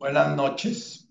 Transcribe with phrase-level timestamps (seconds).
[0.00, 1.08] Buenas noches.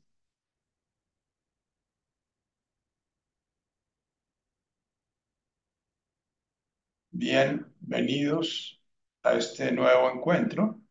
[7.11, 8.81] Bienvenidos
[9.23, 10.81] a este nuevo encuentro.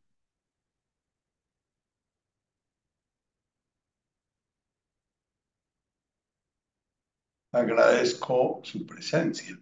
[7.52, 9.60] Agradezco su presencia.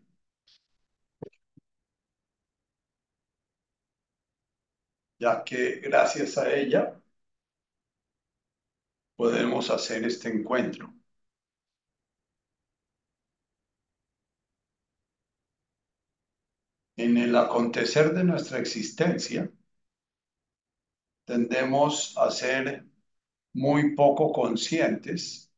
[5.18, 6.98] Ya que gracias a ella
[9.16, 10.92] podemos hacer este encuentro.
[16.96, 19.50] En el acontecer de nuestra existencia,
[21.24, 22.86] tendemos a ser
[23.52, 25.52] muy poco conscientes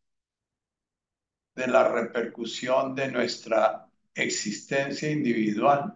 [1.55, 5.95] de la repercusión de nuestra existencia individual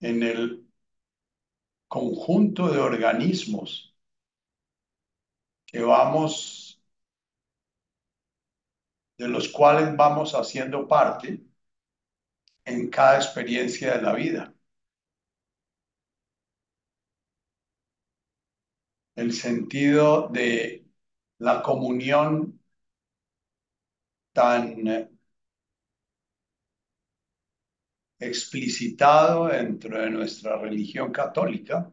[0.00, 0.66] en el
[1.88, 3.93] conjunto de organismos
[5.82, 6.80] vamos,
[9.18, 11.40] de los cuales vamos haciendo parte
[12.66, 14.54] en cada experiencia de la vida.
[19.16, 20.86] El sentido de
[21.38, 22.60] la comunión
[24.32, 25.08] tan
[28.18, 31.92] explicitado dentro de nuestra religión católica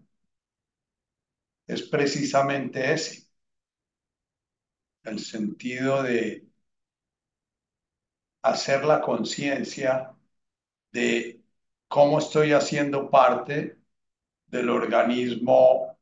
[1.67, 3.27] es precisamente ese,
[5.03, 6.47] el sentido de
[8.43, 10.13] hacer la conciencia
[10.91, 11.41] de
[11.87, 13.79] cómo estoy haciendo parte
[14.47, 15.97] del organismo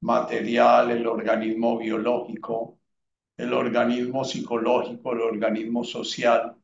[0.00, 2.78] material, el organismo biológico,
[3.36, 6.56] el organismo psicológico, el organismo social.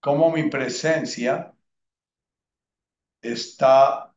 [0.00, 1.52] Cómo mi presencia
[3.20, 4.14] está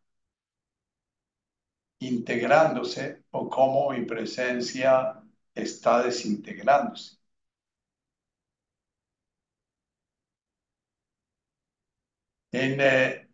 [2.00, 5.22] integrándose o cómo mi presencia
[5.56, 7.18] está desintegrándose.
[12.52, 13.28] En eh,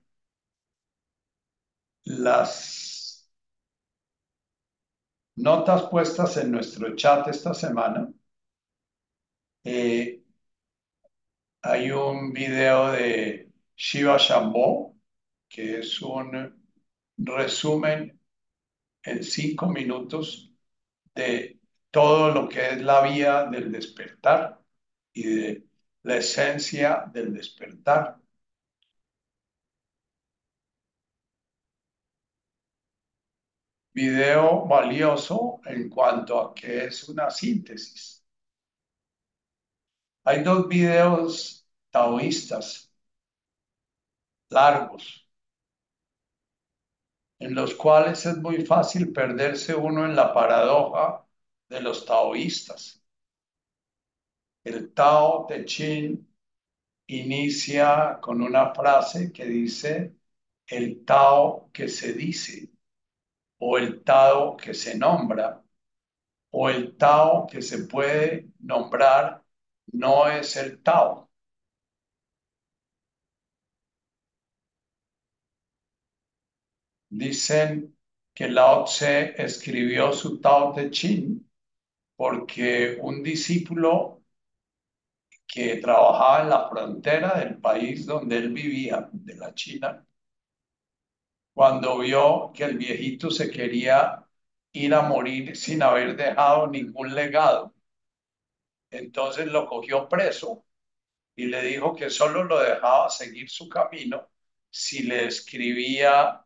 [2.06, 3.30] las
[5.38, 8.12] notas puestas en nuestro chat esta semana,
[9.64, 10.22] eh,
[11.62, 14.96] hay un video de Shiva Shambho,
[15.50, 16.56] que es un
[17.18, 18.20] resumen
[19.06, 20.52] en cinco minutos
[21.16, 21.60] de
[21.92, 24.62] todo lo que es la vía del despertar
[25.14, 25.68] y de
[26.04, 28.20] la esencia del despertar.
[33.94, 38.24] Video valioso en cuanto a que es una síntesis.
[40.26, 42.92] Hay dos videos taoístas
[44.50, 45.25] largos
[47.40, 51.26] en los cuales es muy fácil perderse uno en la paradoja
[51.70, 53.02] de los taoístas.
[54.66, 56.28] El Tao Te Ching
[57.08, 60.16] inicia con una frase que dice
[60.68, 62.72] el Tao que se dice
[63.60, 65.64] o el Tao que se nombra
[66.52, 69.44] o el Tao que se puede nombrar
[69.94, 71.25] no es el Tao.
[77.18, 77.96] Dicen
[78.34, 81.50] que Lao Tse escribió su Tao Te Ching
[82.16, 84.24] porque un discípulo
[85.48, 90.06] que trabajaba en la frontera del país donde él vivía, de la China,
[91.54, 94.24] cuando vio que el viejito se quería
[94.74, 97.74] ir a morir sin haber dejado ningún legado,
[98.90, 100.66] entonces lo cogió preso
[101.36, 104.30] y le dijo que solo lo dejaba seguir su camino
[104.70, 106.45] si le escribía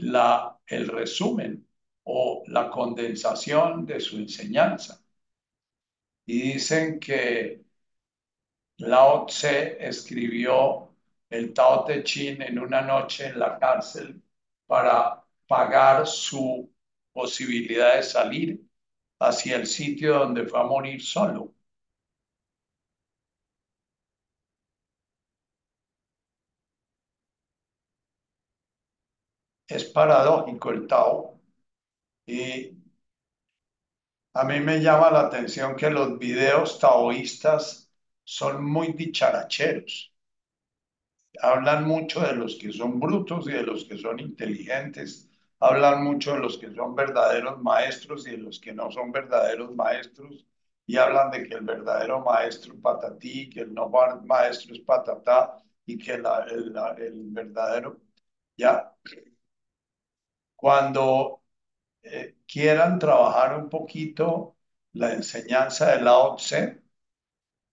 [0.00, 1.66] la, el resumen
[2.04, 5.02] o la condensación de su enseñanza.
[6.26, 7.62] Y dicen que
[8.78, 10.88] Lao Tse escribió
[11.28, 14.20] el Tao Te Ching en una noche en la cárcel
[14.66, 16.68] para pagar su
[17.12, 18.60] posibilidad de salir
[19.20, 21.54] hacia el sitio donde fue a morir solo.
[29.76, 31.40] Es paradójico el Tao
[32.26, 32.76] y
[34.34, 37.92] a mí me llama la atención que los videos taoístas
[38.24, 40.12] son muy dicharacheros.
[41.42, 45.28] Hablan mucho de los que son brutos y de los que son inteligentes
[45.62, 49.74] hablan mucho de los que son verdaderos maestros y de los que no son verdaderos
[49.74, 50.46] maestros,
[50.86, 53.90] y hablan de que el verdadero maestro es patatí, que el no
[54.24, 56.24] maestro es patatá, y que el,
[56.98, 57.98] el verdadero...
[58.56, 58.94] ¿ya?
[60.60, 61.42] Cuando
[62.02, 64.56] eh, quieran trabajar un poquito
[64.94, 66.82] la enseñanza de Lao Tse,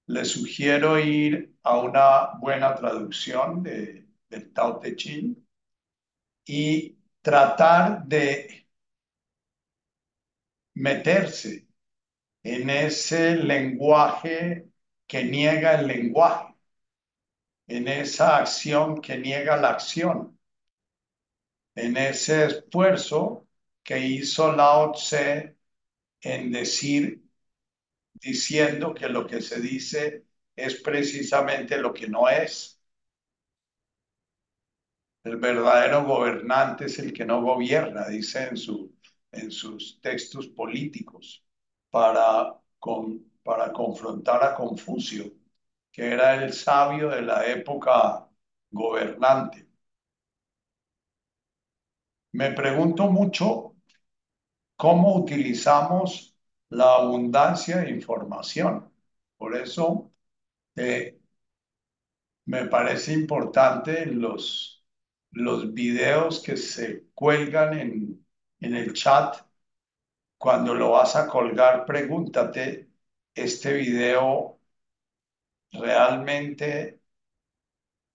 [0.07, 5.35] les sugiero ir a una buena traducción de, del Tao Te Ching
[6.45, 8.67] y tratar de
[10.75, 11.67] meterse
[12.43, 14.69] en ese lenguaje
[15.07, 16.55] que niega el lenguaje,
[17.67, 20.36] en esa acción que niega la acción,
[21.77, 23.47] en ese esfuerzo
[23.83, 25.57] que hizo Lao Tse
[26.21, 27.23] en decir,
[28.13, 30.25] diciendo que lo que se dice
[30.55, 32.81] es precisamente lo que no es.
[35.23, 38.95] El verdadero gobernante es el que no gobierna, dice en, su,
[39.31, 41.45] en sus textos políticos,
[41.91, 45.31] para, con, para confrontar a Confucio,
[45.91, 48.27] que era el sabio de la época
[48.71, 49.66] gobernante.
[52.31, 53.75] Me pregunto mucho
[54.75, 56.35] cómo utilizamos
[56.69, 58.91] la abundancia de información.
[59.37, 60.11] Por eso
[60.75, 61.19] eh,
[62.45, 64.83] me parece importante los,
[65.31, 68.25] los videos que se cuelgan en,
[68.59, 69.37] en el chat.
[70.39, 72.89] Cuando lo vas a colgar, pregúntate,
[73.35, 74.59] ¿este video
[75.71, 76.99] realmente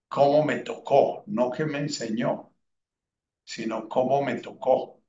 [0.09, 1.25] cómo me tocó?
[1.27, 2.52] No que me enseñó,
[3.45, 5.01] sino cómo me tocó.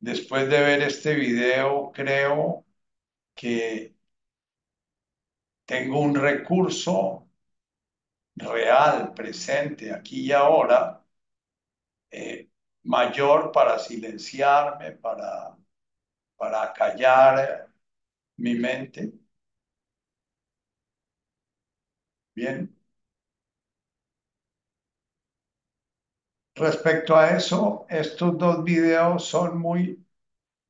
[0.00, 2.66] Después de ver este video, creo
[3.34, 3.94] que
[5.66, 7.26] tengo un recurso
[8.36, 11.02] real, presente, aquí y ahora,
[12.10, 12.48] eh,
[12.84, 15.56] mayor para silenciarme, para,
[16.36, 17.68] para callar
[18.38, 19.12] mi mente.
[22.36, 22.74] Bien.
[26.54, 30.02] Respecto a eso, estos dos videos son muy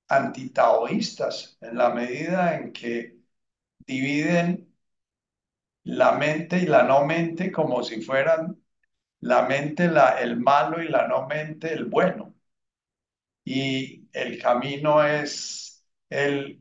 [0.09, 3.19] antitaoístas en la medida en que
[3.87, 4.73] dividen
[5.85, 8.61] la mente y la no mente como si fueran
[9.21, 12.35] la mente la, el malo y la no mente el bueno.
[13.45, 16.61] Y el camino es el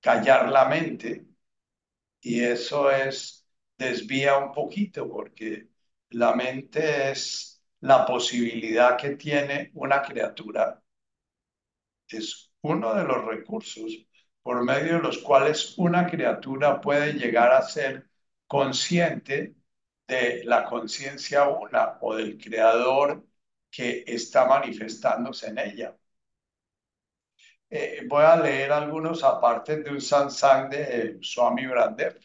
[0.00, 1.26] callar la mente
[2.22, 3.46] y eso es
[3.78, 5.68] desvía un poquito porque
[6.10, 7.55] la mente es
[7.86, 10.82] la posibilidad que tiene una criatura,
[12.08, 13.92] es uno de los recursos
[14.42, 18.08] por medio de los cuales una criatura puede llegar a ser
[18.46, 19.54] consciente
[20.06, 23.24] de la conciencia una o del creador
[23.70, 25.96] que está manifestándose en ella.
[27.70, 32.18] Eh, voy a leer algunos apartes de un sansang de Swami Brandev.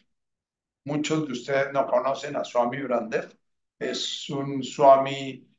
[0.84, 3.36] Muchos de ustedes no conocen a Swami Brandev.
[3.78, 5.51] Es un Swami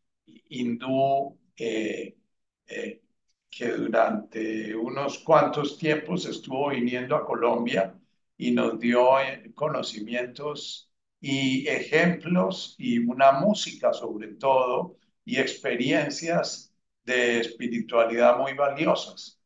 [0.49, 2.15] hindú eh,
[2.67, 3.01] eh,
[3.49, 7.95] que durante unos cuantos tiempos estuvo viniendo a Colombia
[8.37, 16.73] y nos dio eh, conocimientos y ejemplos y una música sobre todo y experiencias
[17.05, 19.39] de espiritualidad muy valiosas.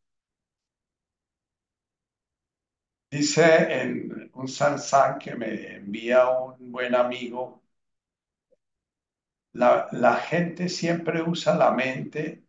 [3.12, 3.44] Dice
[3.82, 7.64] en un sansán que me envía un buen amigo,
[9.58, 12.44] la, gente siempre usa la mente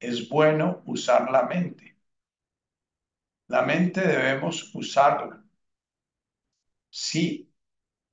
[0.00, 1.96] es bueno usar la mente.
[3.48, 5.42] La mente debemos usarla.
[6.90, 7.52] Sí,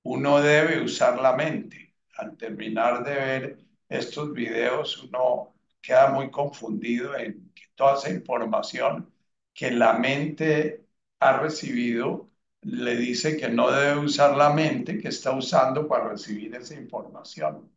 [0.03, 1.95] uno debe usar la mente.
[2.17, 9.11] Al terminar de ver estos videos, uno queda muy confundido en que toda esa información
[9.53, 10.85] que la mente
[11.19, 12.29] ha recibido
[12.61, 17.69] le dice que no debe usar la mente que está usando para recibir esa información.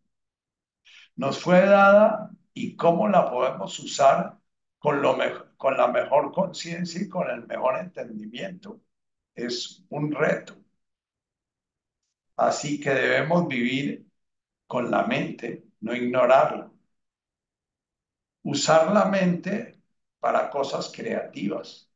[1.17, 4.39] Nos fue dada y cómo la podemos usar
[4.79, 5.17] con, lo
[5.57, 8.81] con la mejor conciencia y con el mejor entendimiento.
[9.35, 10.57] Es un reto.
[12.37, 14.07] Así que debemos vivir
[14.67, 16.71] con la mente, no ignorarla.
[18.45, 19.79] Usar la mente
[20.21, 21.91] para cosas creativas.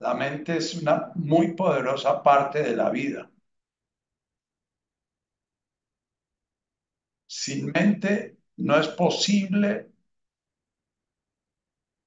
[0.00, 3.31] La mente es una muy poderosa parte de la vida.
[7.36, 9.90] Sin mente no es posible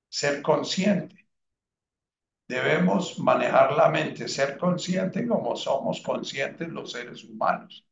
[0.09, 1.27] ser consciente.
[2.47, 7.85] Debemos manejar la mente, ser consciente como somos conscientes los seres humanos.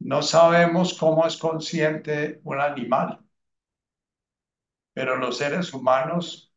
[0.00, 3.20] No sabemos cómo es consciente un animal,
[4.92, 6.52] pero los seres humanos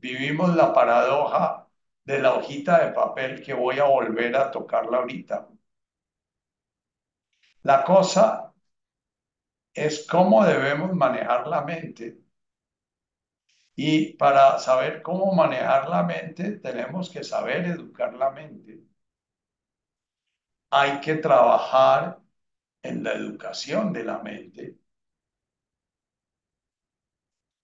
[0.00, 1.68] vivimos la paradoja
[2.04, 5.48] de la hojita de papel que voy a volver a tocarla ahorita.
[7.70, 8.28] La cosa
[9.72, 12.18] es cómo debemos manejar la mente.
[13.76, 18.82] Y para saber cómo manejar la mente, tenemos que saber educar la mente.
[20.70, 22.20] Hay que trabajar
[22.82, 24.78] en la educación de la mente.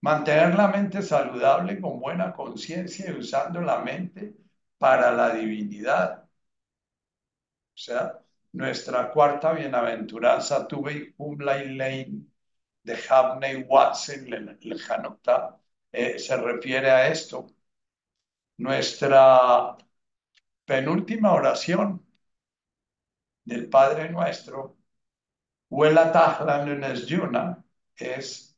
[0.03, 4.37] Mantener la mente saludable con buena conciencia y usando la mente
[4.79, 6.23] para la divinidad.
[6.23, 8.24] O sea,
[8.55, 12.27] nuestra cuarta bienaventuranza, tuve Umlay Lane
[12.85, 14.59] de Habney Watson, el
[15.93, 17.47] eh, se refiere a esto.
[18.59, 19.77] Nuestra
[20.65, 22.05] penúltima oración
[23.45, 24.77] del Padre Nuestro,
[25.71, 27.65] Huela Tahlan Yuna,
[27.97, 28.57] es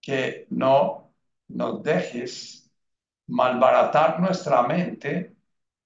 [0.00, 1.14] que no
[1.48, 2.70] nos dejes
[3.26, 5.36] malbaratar nuestra mente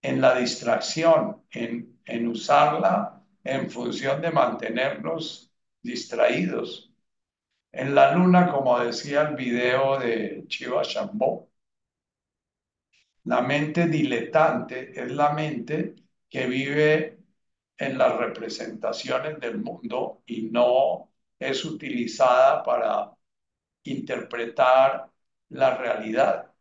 [0.02, 3.17] en la distracción, en, en usarla
[3.54, 5.50] en función de mantenernos
[5.82, 6.92] distraídos.
[7.72, 11.50] En la luna, como decía el video de Chiva Shambho,
[13.24, 15.94] la mente diletante es la mente
[16.28, 17.18] que vive
[17.78, 23.12] en las representaciones del mundo y no es utilizada para
[23.84, 25.10] interpretar
[25.50, 26.52] la realidad.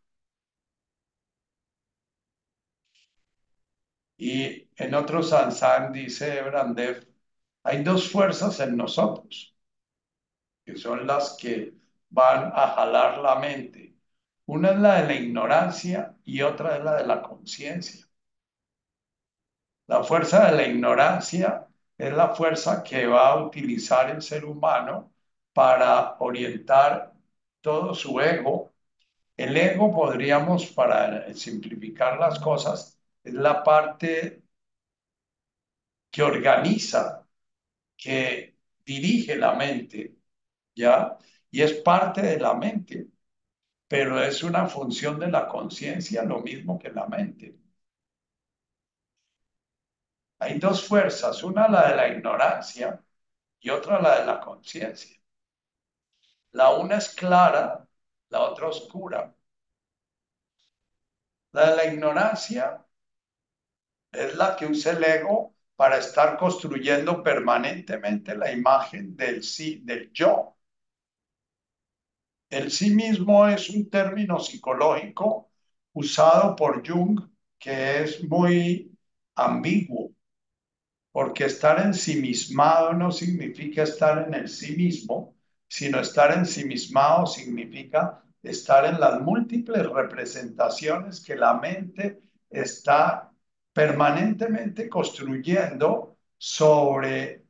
[4.18, 7.06] Y en otro Sansan dice Brandev,
[7.64, 9.54] hay dos fuerzas en nosotros,
[10.64, 11.74] que son las que
[12.10, 13.96] van a jalar la mente.
[14.46, 18.06] Una es la de la ignorancia y otra es la de la conciencia.
[19.88, 21.66] La fuerza de la ignorancia
[21.96, 25.12] es la fuerza que va a utilizar el ser humano
[25.52, 27.12] para orientar
[27.60, 28.72] todo su ego.
[29.36, 34.42] El ego podríamos, para simplificar las cosas, es la parte
[36.10, 37.26] que organiza,
[37.96, 40.16] que dirige la mente,
[40.74, 41.18] ¿ya?
[41.50, 43.08] Y es parte de la mente,
[43.88, 47.58] pero es una función de la conciencia, lo mismo que la mente.
[50.40, 53.00] Hay dos fuerzas, una la de la ignorancia
[53.60, 55.16] y otra la de la conciencia.
[56.60, 57.88] La una es clara,
[58.28, 59.34] la otra oscura.
[61.52, 62.86] La de la ignorancia
[64.12, 70.10] es la que usa el ego para estar construyendo permanentemente la imagen del sí, del
[70.12, 70.56] yo.
[72.50, 75.52] El sí mismo es un término psicológico
[75.92, 77.20] usado por Jung
[77.60, 78.90] que es muy
[79.36, 80.10] ambiguo,
[81.12, 85.36] porque estar ensimismado no significa estar en el sí mismo,
[85.68, 92.20] sino estar ensimismado significa estar en las múltiples representaciones que la mente
[92.50, 93.27] está
[93.72, 97.44] permanentemente construyendo sobre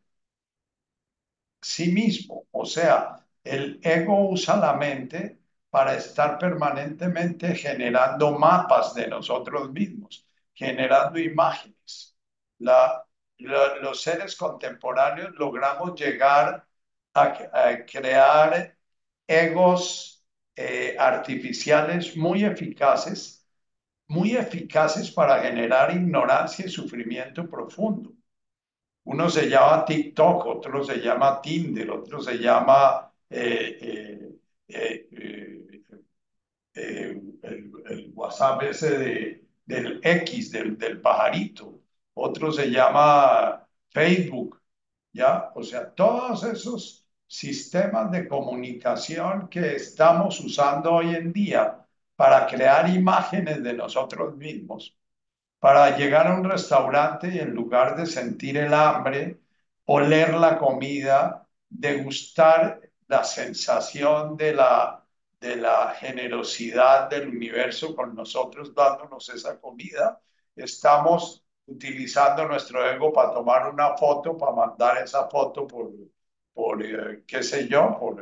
[1.60, 2.46] sí mismo.
[2.50, 5.38] O sea, el ego usa la mente
[5.70, 12.16] para estar permanentemente generando mapas de nosotros mismos, generando imágenes.
[13.38, 16.66] los seres contemporáneos logramos llegar
[17.14, 18.76] a, crear
[19.26, 20.24] egos
[20.56, 23.37] eh, artificiales muy eficaces,
[24.08, 28.12] muy eficaces para generar ignorancia y sufrimiento profundo.
[29.04, 34.38] Uno se llama TikTok, otro se llama Tinder, otro se llama eh,
[34.68, 35.08] eh,
[36.74, 41.80] el, WhatsApp ese de, del X, del, del pajarito,
[42.14, 44.60] otro se llama Facebook,
[45.12, 45.50] ¿ya?
[45.54, 51.86] O sea, todos esos sistemas de comunicación que estamos usando hoy en día
[52.18, 54.98] para crear imágenes de nosotros mismos,
[55.60, 59.40] para llegar a un restaurante y en lugar de sentir el hambre,
[59.86, 65.04] oler la comida, degustar la sensación de la,
[65.40, 70.20] de la generosidad del universo con nosotros dándonos esa comida,
[70.56, 75.92] estamos utilizando nuestro ego para tomar una foto, para mandar esa foto por,
[76.52, 78.20] por eh, qué sé yo, por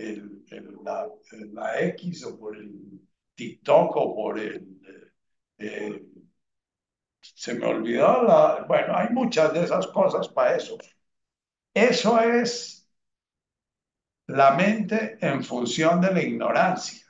[0.00, 0.44] el,
[0.84, 3.00] la, X o por el
[3.34, 4.80] TikTok o por el...
[5.58, 6.02] Eh,
[7.20, 8.64] se me olvidó la...
[8.66, 10.78] Bueno, hay muchas de esas cosas para eso.
[11.74, 12.88] Eso es
[14.26, 17.06] la mente en función de la ignorancia.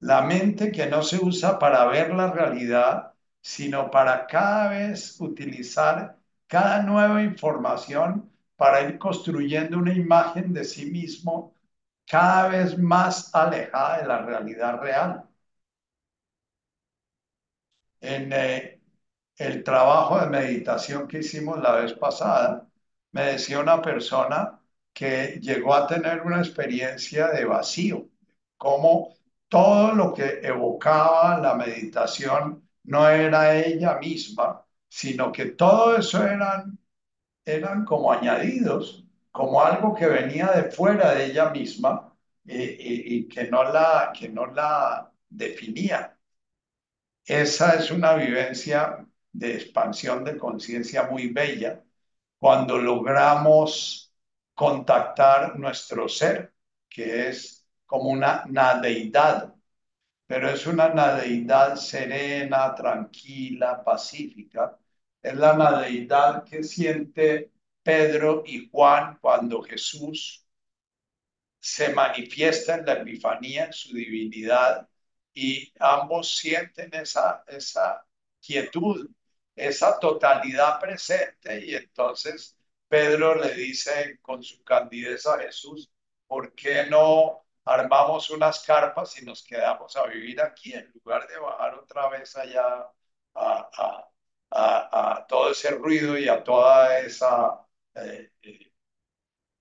[0.00, 6.18] La mente que no se usa para ver la realidad, sino para cada vez utilizar
[6.46, 11.55] cada nueva información para ir construyendo una imagen de sí mismo
[12.06, 15.24] cada vez más alejada de la realidad real.
[18.00, 18.80] En eh,
[19.36, 22.68] el trabajo de meditación que hicimos la vez pasada,
[23.12, 24.60] me decía una persona
[24.92, 28.08] que llegó a tener una experiencia de vacío,
[28.56, 29.14] como
[29.48, 36.78] todo lo que evocaba la meditación no era ella misma, sino que todo eso eran,
[37.44, 39.05] eran como añadidos,
[39.36, 44.46] como algo que venía de fuera de ella misma y, que, no la, que no
[44.46, 46.18] la definía.
[47.26, 51.84] Esa es una vivencia de expansión de conciencia muy bella
[52.38, 54.12] cuando logramos
[54.54, 56.54] contactar nuestro ser,
[56.88, 59.54] que es como una nadeidad,
[60.26, 64.78] pero es una nadeidad serena, tranquila, pacífica.
[65.22, 67.52] Es la nadeidad que siente
[67.86, 70.44] Pedro y Juan cuando Jesús
[71.60, 74.88] se manifiesta en la Epifanía, su divinidad,
[75.32, 78.04] y ambos sienten esa, esa
[78.40, 79.08] quietud,
[79.54, 82.56] esa totalidad presente, y entonces
[82.88, 85.88] Pedro le dice con su candidez a Jesús,
[86.26, 91.38] ¿por qué no armamos unas carpas y nos quedamos a vivir aquí en lugar de
[91.38, 92.90] bajar otra vez allá
[93.34, 94.10] a,
[95.28, 97.65] todo ese ruido y a toda esa
[97.96, 98.72] eh, eh,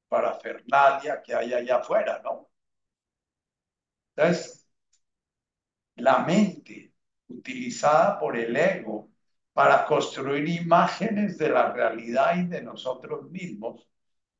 [0.07, 2.49] parafernalia que hay allá afuera, ¿no?
[4.15, 4.67] Entonces,
[5.95, 6.93] la mente
[7.27, 9.09] utilizada por el ego
[9.53, 13.87] para construir imágenes de la realidad y de nosotros mismos,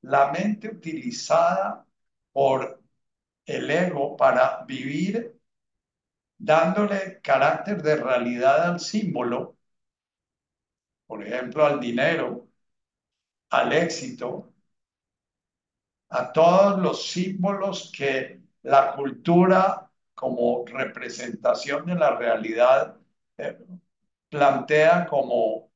[0.01, 1.85] la mente utilizada
[2.31, 2.81] por
[3.45, 5.35] el ego para vivir
[6.37, 9.57] dándole carácter de realidad al símbolo,
[11.07, 12.47] por ejemplo, al dinero,
[13.59, 14.29] al éxito,
[16.09, 22.97] a todos los símbolos que la cultura como representación de la realidad
[23.38, 23.57] eh,
[24.30, 25.71] plantea como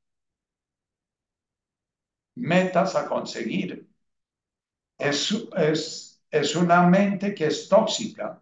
[2.52, 3.86] metas a conseguir.
[4.98, 8.40] Es, es, es una mente que es tóxica,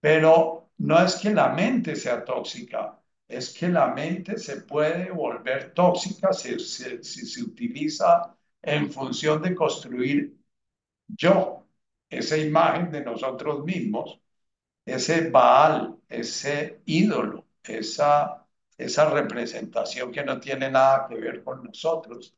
[0.00, 5.74] pero no es que la mente sea tóxica, es que la mente se puede volver
[5.74, 10.36] tóxica si, si se utiliza en función de construir
[11.08, 11.66] yo,
[12.10, 14.20] esa imagen de nosotros mismos,
[14.84, 18.46] ese Baal, ese ídolo, esa,
[18.78, 22.36] esa representación que no tiene nada que ver con nosotros.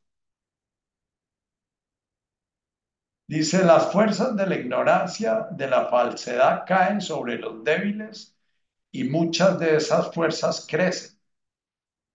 [3.27, 8.35] Dice, las fuerzas de la ignorancia, de la falsedad caen sobre los débiles
[8.91, 11.19] y muchas de esas fuerzas crecen.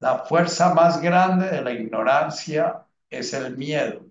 [0.00, 4.06] La fuerza más grande de la ignorancia es el miedo.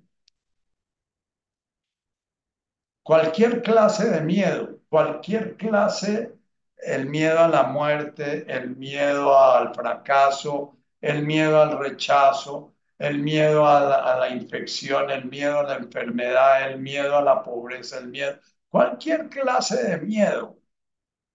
[3.04, 6.34] Cualquier clase de miedo, cualquier clase,
[6.78, 13.66] el miedo a la muerte, el miedo al fracaso, el miedo al rechazo, el miedo
[13.68, 18.38] a la, infección, el miedo a la enfermedad, el miedo a la pobreza, el miedo,
[18.70, 20.60] cualquier clase de miedo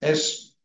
[0.00, 0.59] es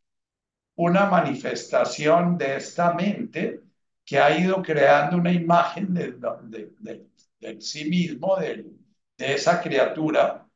[0.76, 3.62] una manifestación de esta mente
[4.10, 8.74] que ha ido creando una imagen de, sí mismo, de
[9.18, 10.48] esa criatura,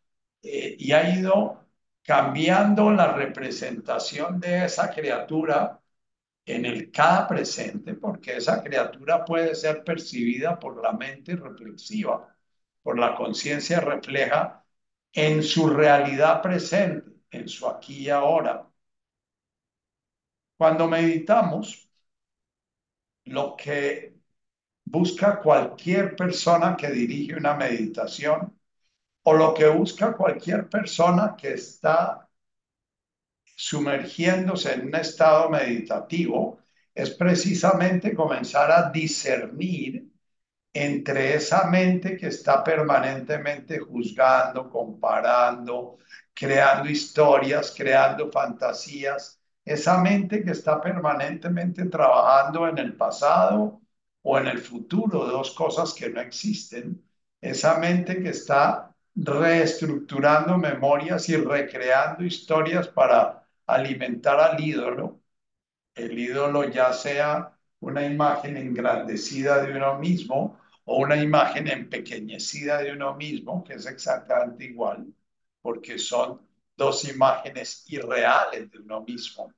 [0.42, 1.64] eh, y ha ido
[2.02, 5.80] cambiando la representación de esa criatura
[6.46, 12.36] en el cada presente, porque esa criatura puede ser percibida por la mente reflexiva,
[12.82, 14.64] por la conciencia refleja
[15.12, 18.68] en su realidad presente, en su aquí y ahora.
[20.56, 21.83] Cuando meditamos,
[23.26, 24.14] lo que
[24.84, 28.58] busca cualquier persona que dirige una meditación
[29.24, 32.28] o lo que busca cualquier persona que está
[33.56, 36.58] sumergiéndose en un estado meditativo
[36.94, 40.08] es precisamente comenzar a discernir
[40.72, 45.98] entre esa mente que está permanentemente juzgando, comparando,
[46.34, 53.80] creando historias, creando fantasías, esa mente que está permanentemente trabajando en el pasado
[54.22, 57.02] o en el futuro, dos cosas que no existen,
[57.40, 65.20] esa mente que está reestructurando memorias y recreando historias para alimentar al ídolo.
[65.94, 72.92] El ídolo ya sea una imagen engrandecida de uno mismo o una imagen empequeñecida de
[72.92, 75.06] uno mismo, que es exactamente igual,
[75.62, 76.40] porque son
[76.76, 79.52] dos imágenes irreales de uno mismo.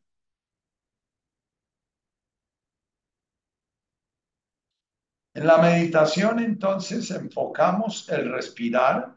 [5.35, 9.17] En la meditación entonces enfocamos el respirar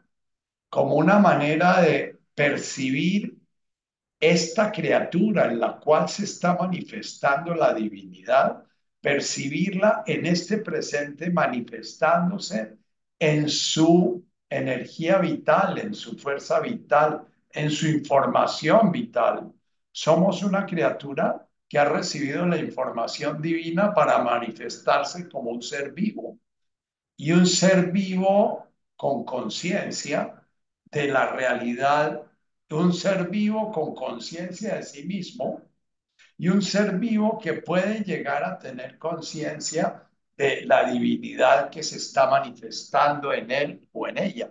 [0.68, 3.38] como una manera de percibir
[4.20, 8.64] esta criatura en la cual se está manifestando la divinidad,
[9.00, 12.76] percibirla en este presente manifestándose
[13.18, 19.52] en su energía vital, en su fuerza vital, en su información vital.
[19.92, 26.38] Somos una criatura que ha recibido la información divina para manifestarse como un ser vivo.
[27.16, 30.42] Y un ser vivo con conciencia
[30.90, 32.22] de la realidad,
[32.70, 35.62] un ser vivo con conciencia de sí mismo
[36.38, 41.96] y un ser vivo que puede llegar a tener conciencia de la divinidad que se
[41.96, 44.50] está manifestando en él o en ella.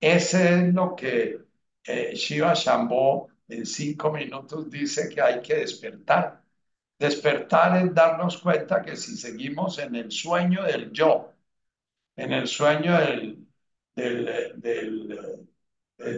[0.00, 1.38] Ese es lo que
[1.84, 6.42] eh, Shiva Shambho en cinco minutos dice que hay que despertar.
[6.98, 11.32] Despertar es darnos cuenta que si seguimos en el sueño del yo,
[12.16, 13.46] en el sueño del,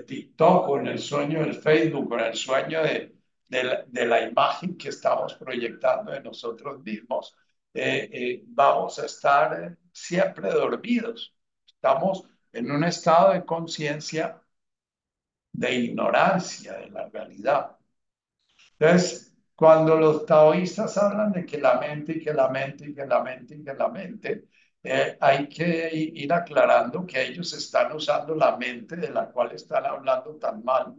[0.06, 3.14] TikTok en el sueño del Facebook en el sueño de,
[3.48, 7.36] de la, imagen que estamos proyectando de nosotros mismos,
[7.74, 11.34] eh, eh, vamos a estar siempre dormidos.
[11.66, 14.42] Estamos en un estado de conciencia
[15.52, 17.76] de ignorancia de la realidad.
[18.78, 23.06] Entonces, cuando los taoístas hablan de que la mente y que la mente y que
[23.06, 24.44] la mente y que la mente,
[24.82, 29.84] eh, hay que ir aclarando que ellos están usando la mente de la cual están
[29.86, 30.94] hablando tan mal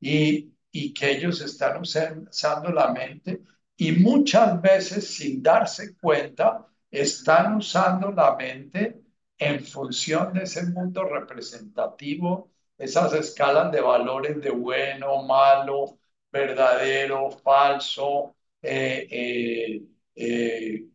[0.00, 3.42] y, y que ellos están usando la mente
[3.76, 9.00] y muchas veces sin darse cuenta están usando la mente
[9.40, 15.98] en función de ese mundo representativo, esas escalas de valores de bueno, malo,
[16.30, 19.82] verdadero, falso, eh, eh,
[20.14, 20.86] eh,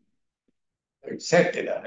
[1.04, 1.82] etcétera.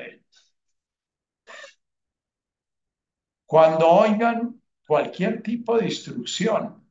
[3.47, 6.87] Cuando oigan cualquier tipo de instrucción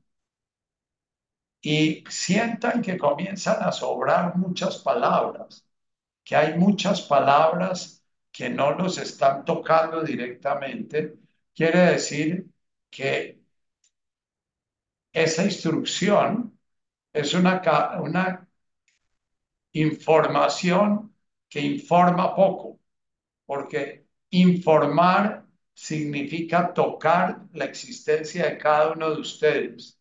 [1.62, 5.66] y sientan que comienzan a sobrar muchas palabras,
[6.24, 8.04] que hay muchas palabras
[8.38, 11.18] que no los están tocando directamente,
[11.56, 12.46] quiere decir
[12.90, 13.42] que
[15.12, 16.58] esa instrucción
[17.12, 17.62] es una,
[18.00, 18.48] una
[19.72, 21.16] información
[21.50, 22.80] que informa poco,
[23.46, 30.00] porque informar significa tocar la existencia de cada uno de ustedes.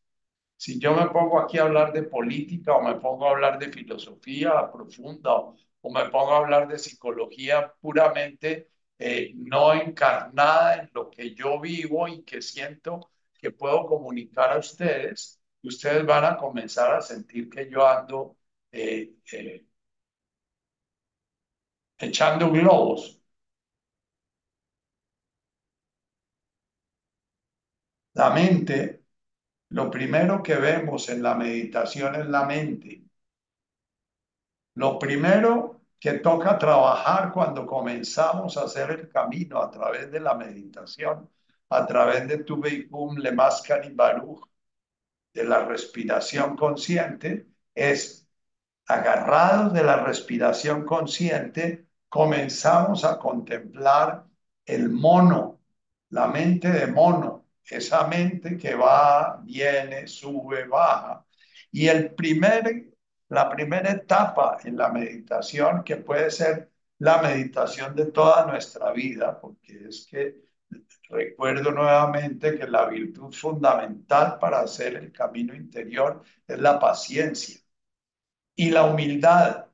[0.57, 3.73] Si yo me pongo aquí a hablar de política o me pongo a hablar de
[3.73, 11.35] filosofía profunda me pongo a hablar de psicología puramente eh, no encarnada en lo que
[11.35, 17.01] yo vivo y que siento que puedo comunicar a ustedes, ustedes van a comenzar a
[17.03, 18.37] sentir que yo ando
[18.73, 19.67] eh, eh,
[21.99, 23.21] echando globos.
[28.15, 29.05] La mente,
[29.71, 33.06] lo primero que vemos en la meditación es la mente.
[34.77, 40.35] Lo primero que toca trabajar cuando comenzamos a hacer el camino a través de la
[40.35, 41.29] meditación,
[41.71, 44.49] a través de tu Beikum, Lemaskan y Baruch,
[45.33, 48.29] de la respiración consciente, es
[48.87, 54.27] agarrados de la respiración consciente, comenzamos a contemplar
[54.65, 55.61] el mono,
[56.11, 61.25] la mente de mono, esa mente que va, viene, sube, baja.
[61.73, 62.96] Y el primer,
[63.29, 69.41] la primera etapa en la meditación, que puede ser la meditación de toda nuestra vida,
[69.41, 70.47] porque es que
[71.11, 77.61] recuerdo nuevamente que la virtud fundamental para hacer el camino interior es la paciencia
[78.55, 79.67] y la humildad.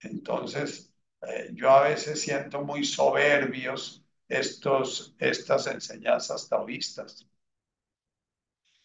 [0.00, 7.26] Entonces, eh, yo a veces siento muy soberbios estos, estas enseñanzas taoístas.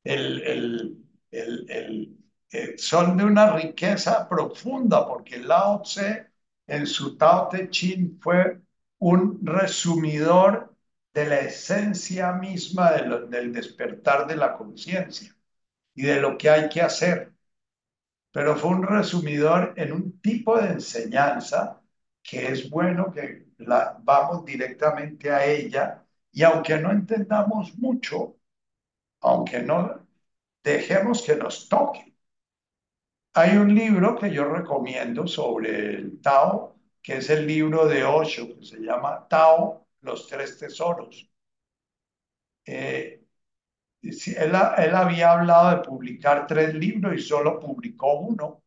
[0.03, 0.41] El,
[1.31, 2.17] el,
[2.51, 6.27] eh, son de una riqueza profunda porque Lao Tse
[6.67, 8.61] en su Tao Te Ching fue
[8.99, 10.75] un resumidor
[11.13, 15.35] de la esencia misma del despertar de la conciencia
[15.95, 17.33] y de lo que hay que hacer.
[18.31, 21.81] Pero fue un resumidor en un tipo de enseñanza
[22.23, 28.37] que es bueno que la, vamos directamente a ella y aunque no entendamos mucho,
[29.21, 30.07] aunque no
[30.63, 32.10] dejemos que nos toque.
[33.33, 38.47] Hay un libro que yo recomiendo sobre el Tao, que es el libro de Osho,
[38.57, 41.29] que se llama Tao, los tres tesoros.
[42.65, 43.23] Eh,
[44.03, 48.63] él, él había hablado de publicar tres libros y solo publicó uno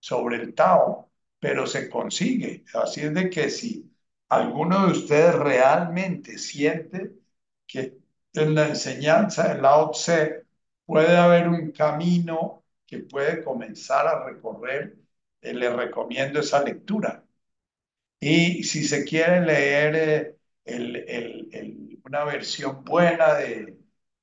[0.00, 2.64] sobre el Tao, pero se consigue.
[2.74, 3.92] Así es de que si
[4.30, 7.12] alguno de ustedes realmente siente
[7.66, 7.98] que
[8.34, 10.46] en la enseñanza de Lao Tse
[10.86, 12.59] puede haber un camino
[12.90, 14.96] que puede comenzar a recorrer,
[15.40, 17.24] eh, le recomiendo esa lectura.
[18.20, 23.78] Y si se quiere leer eh, una versión buena de,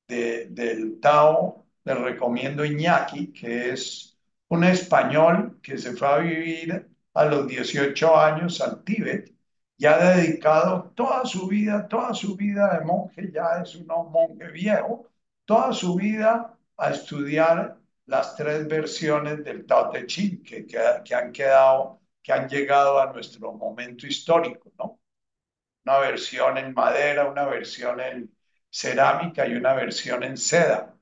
[0.08, 4.18] del Tao, le recomiendo Iñaki, que es
[4.50, 9.34] un español que se fue a vivir a los 18 años al Tíbet
[9.78, 14.48] y ha dedicado toda su vida, toda su vida de monje, ya es un monje
[14.52, 15.08] viejo,
[15.46, 17.78] toda su vida a estudiar
[18.08, 23.12] las tres versiones del Tao Te Ching que, que, han quedado, que han llegado a
[23.14, 25.00] nuestro momento histórico, ¿no?
[25.86, 28.36] Una versión en madera, una versión en
[28.70, 30.96] cerámica y una versión en seda.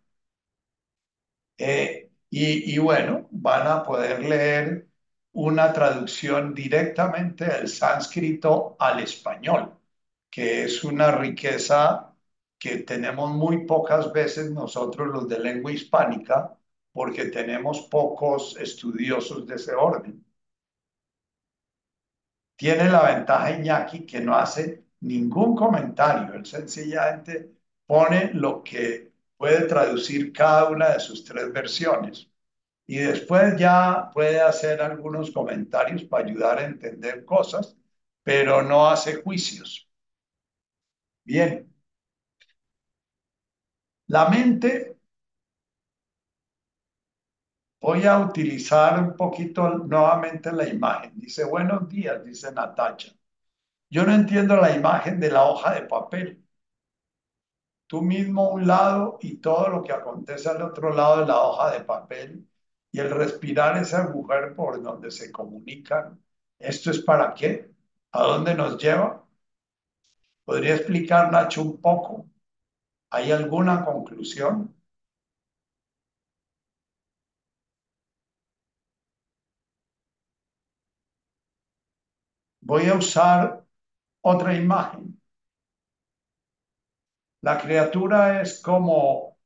[1.57, 4.87] Eh, y, y bueno, van a poder leer
[5.33, 9.77] una traducción directamente del sánscrito al español,
[10.29, 12.13] que es una riqueza
[12.57, 16.57] que tenemos muy pocas veces nosotros los de lengua hispánica,
[16.95, 20.25] porque tenemos pocos estudiosos de ese orden.
[22.57, 27.51] Tiene la ventaja Iñaki que no hace ningún comentario, él sencillamente
[27.85, 32.29] pone lo que puede traducir cada una de sus tres versiones
[32.87, 37.77] y después ya puede hacer algunos comentarios para ayudar a entender cosas,
[38.23, 39.89] pero no hace juicios.
[41.25, 41.67] Bien.
[44.07, 44.94] La mente,
[47.85, 51.11] voy a utilizar un poquito nuevamente la imagen.
[51.19, 53.13] Dice, buenos días, dice Natacha.
[53.89, 56.43] Yo no entiendo la imagen de la hoja de papel.
[57.87, 61.71] Tú mismo un lado y todo lo que acontece al otro lado de la hoja
[61.71, 62.47] de papel
[62.91, 66.19] y el respirar esa mujer por donde se comunican.
[66.59, 67.71] ¿Esto es para qué?
[68.11, 69.25] ¿A dónde nos lleva?
[70.43, 72.25] ¿Podría explicar Nacho un poco?
[73.11, 74.75] ¿Hay alguna conclusión?
[82.65, 83.63] Voy a usar
[84.21, 85.21] otra imagen.
[87.41, 89.37] La criatura es como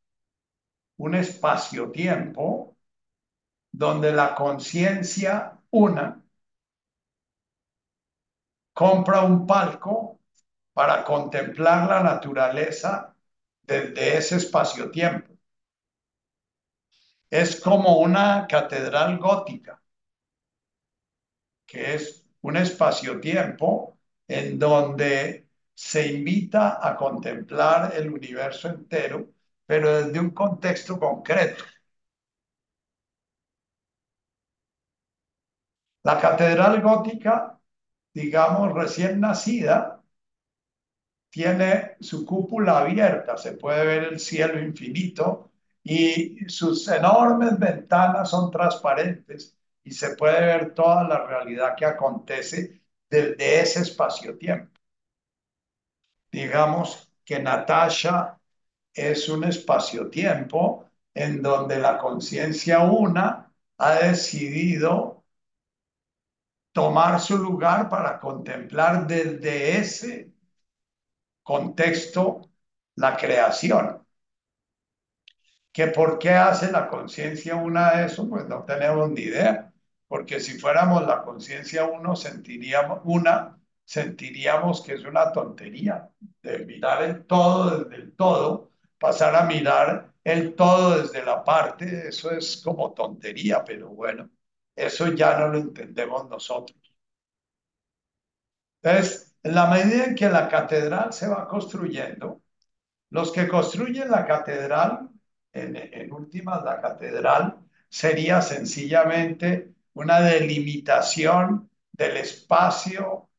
[0.98, 2.78] un espacio-tiempo
[3.72, 6.24] donde la conciencia una
[8.74, 10.22] compra un palco
[10.74, 13.14] para contemplar la naturaleza
[13.64, 15.34] desde ese espacio-tiempo.
[17.32, 19.82] Es como una catedral gótica,
[21.66, 23.98] que es un espacio-tiempo
[24.28, 29.30] en donde se invita a contemplar el universo entero,
[29.66, 31.64] pero desde un contexto concreto.
[36.08, 37.58] La catedral gótica,
[38.14, 40.04] digamos, recién nacida,
[41.30, 45.52] tiene su cúpula abierta, se puede ver el cielo infinito
[45.84, 52.82] y sus enormes ventanas son transparentes y se puede ver toda la realidad que acontece
[53.10, 54.80] desde ese espacio-tiempo.
[56.32, 58.40] Digamos que Natasha
[58.94, 65.24] es un espacio-tiempo en donde la conciencia una ha decidido
[66.72, 70.32] tomar su lugar para contemplar desde ese
[71.44, 72.50] contexto
[72.96, 74.06] la creación.
[75.72, 78.28] ¿Que por qué hace la conciencia una eso?
[78.30, 79.69] Pues no tenemos ni idea,
[80.10, 86.10] porque si fuéramos la conciencia uno, sentiríamos una, sentiríamos que es una tontería
[86.44, 92.10] de mirar el todo desde el todo, pasar a mirar el todo desde la parte,
[92.10, 94.30] eso es como tontería, pero bueno.
[94.76, 96.78] Eso ya no lo entendemos nosotros.
[98.82, 102.42] Entonces, en la medida en que la catedral se va construyendo,
[103.12, 105.10] los que construyen la catedral,
[105.54, 107.58] en, en últimas la catedral,
[107.90, 113.30] sería sencillamente una delimitación del espacio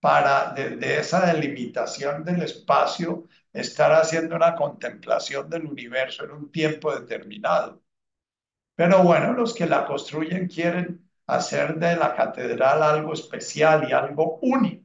[0.00, 6.94] para desde esa delimitación del espacio estar haciendo una contemplación del universo en un tiempo
[6.94, 7.82] determinado.
[8.74, 14.38] Pero bueno, los que la construyen quieren hacer de la catedral algo especial y algo
[14.42, 14.84] único.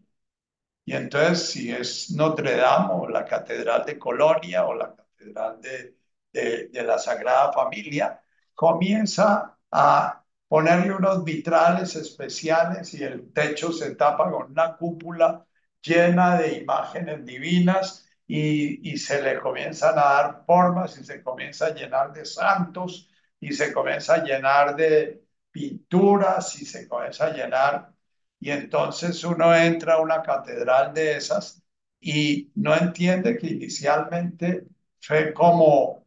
[0.86, 5.96] Y entonces, si es Notre Dame o la Catedral de Colonia o la Catedral de,
[6.34, 8.22] de, la Sagrada Familia,
[8.54, 10.21] comienza a
[10.52, 15.46] ponerle unos vitrales especiales y el techo se tapa con una cúpula
[15.82, 21.68] llena de imágenes divinas y, y se le comienzan a dar formas y se comienza
[21.68, 23.10] a llenar de santos
[23.40, 27.94] y se comienza a llenar de pinturas y se comienza a llenar.
[28.40, 31.64] Y entonces uno entra a una catedral de esas
[32.02, 34.68] y no entiende que inicialmente
[35.00, 36.06] fue como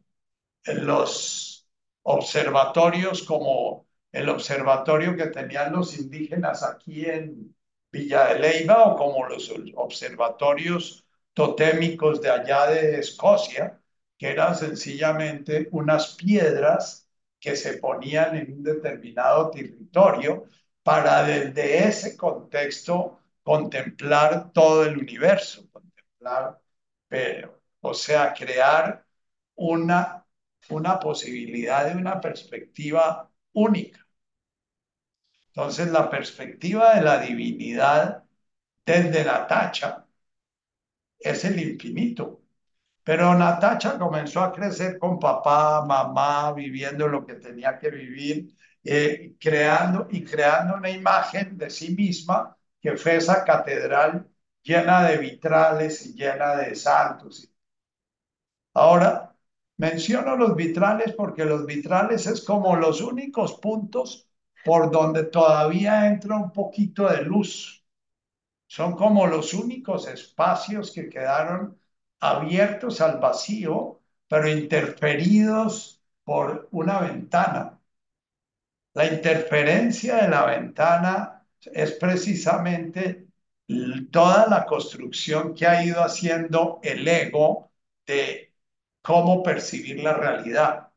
[0.65, 1.67] los
[2.03, 3.84] observatorios, como
[4.15, 7.55] el observatorio que tenían los indígenas aquí en
[7.91, 13.81] Villa de Leyva o como los observatorios totémicos de allá de Escocia,
[14.17, 20.45] que eran sencillamente unas piedras que se ponían en un determinado territorio
[20.83, 26.59] para desde ese contexto contemplar todo el universo, contemplar,
[27.07, 29.05] pero, o sea, crear
[29.55, 30.25] una,
[30.69, 34.04] una posibilidad de una perspectiva única.
[35.55, 38.23] Entonces, la perspectiva de la divinidad
[38.85, 40.05] desde Natacha
[41.19, 42.41] es el infinito.
[43.03, 49.35] Pero Natacha comenzó a crecer con papá, mamá, viviendo lo que tenía que vivir, eh,
[49.39, 54.29] creando y creando una imagen de sí misma que fue esa catedral
[54.63, 57.49] llena de vitrales y llena de santos.
[58.75, 59.35] Ahora,
[59.77, 64.24] menciono los vitrales porque los vitrales es como los únicos puntos
[64.65, 67.85] por donde todavía entra un poquito de luz.
[68.67, 71.79] Son como los únicos espacios que quedaron
[72.19, 77.79] abiertos al vacío, pero interferidos por una ventana.
[78.95, 83.27] La interferencia de la ventana es precisamente
[84.11, 87.71] toda la construcción que ha ido haciendo el ego
[88.07, 88.53] de
[89.01, 90.91] cómo percibir la realidad.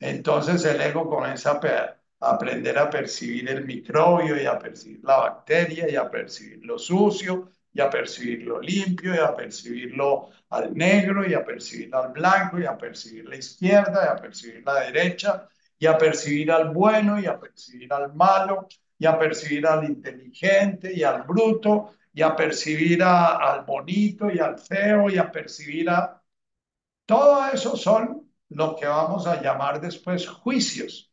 [0.00, 5.90] Entonces el ego comienza a, aprender a percibir el microbio y a percibir la bacteria
[5.90, 11.28] y a percibir lo sucio y a percibir lo limpio y a percibirlo al negro
[11.28, 15.48] y a percibir al blanco y a percibir la izquierda y a percibir la derecha
[15.78, 20.92] y a percibir al bueno y a percibir al malo y a percibir al inteligente
[20.94, 26.22] y al bruto y a percibir al bonito y al feo y a percibir a...
[27.04, 31.11] Todo eso son lo que vamos a llamar después juicios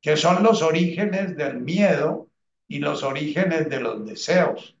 [0.00, 2.28] que son los orígenes del miedo
[2.66, 4.76] y los orígenes de los deseos.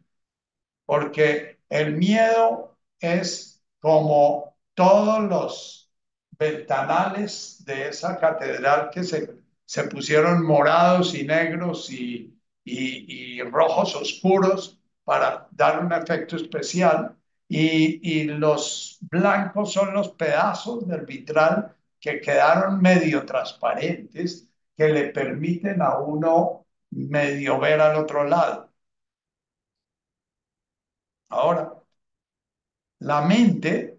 [0.84, 5.90] Porque el miedo es como todos los
[6.38, 14.78] ventanales de esa catedral que se, se pusieron morados y negros y, y, rojos oscuros
[15.04, 17.16] para dar un efecto especial.
[17.48, 24.47] Y, y los blancos son los pedazos del vitral que quedaron medio transparentes
[24.78, 28.72] que le permiten a uno medio ver al otro lado.
[31.30, 31.82] Ahora,
[33.00, 33.98] la mente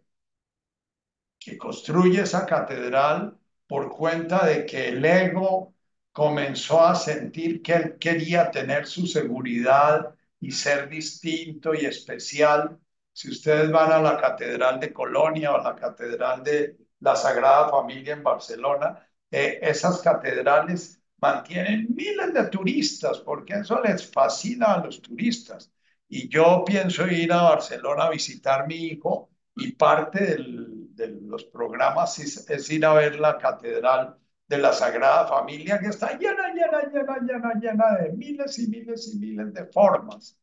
[1.40, 3.38] que construye esa catedral
[3.68, 5.74] por cuenta de que el ego
[6.12, 12.80] comenzó a sentir que él quería tener su seguridad y ser distinto y especial.
[13.14, 18.14] Si ustedes van a la Catedral de Colonia o la Catedral de la Sagrada Familia
[18.14, 25.02] en Barcelona, eh, esas catedrales mantienen miles de turistas porque eso les fascina a los
[25.02, 25.72] turistas.
[26.08, 31.46] Y yo pienso ir a Barcelona a visitar a mi hijo y parte de los
[31.46, 36.82] programas es, ir a ver la catedral de la Sagrada Familia que está llena, llena,
[36.92, 40.38] llena, llena, llena de miles y miles y miles de formas.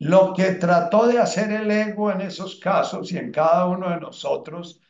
[0.00, 4.00] Lo que trató de hacer el ego en esos casos y en cada uno de
[4.00, 4.80] nosotros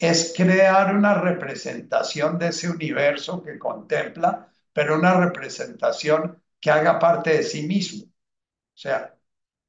[0.00, 7.30] es crear una representación de ese universo que contempla, pero una representación que haga parte
[7.36, 8.04] de sí mismo.
[8.06, 8.12] O
[8.74, 9.16] sea,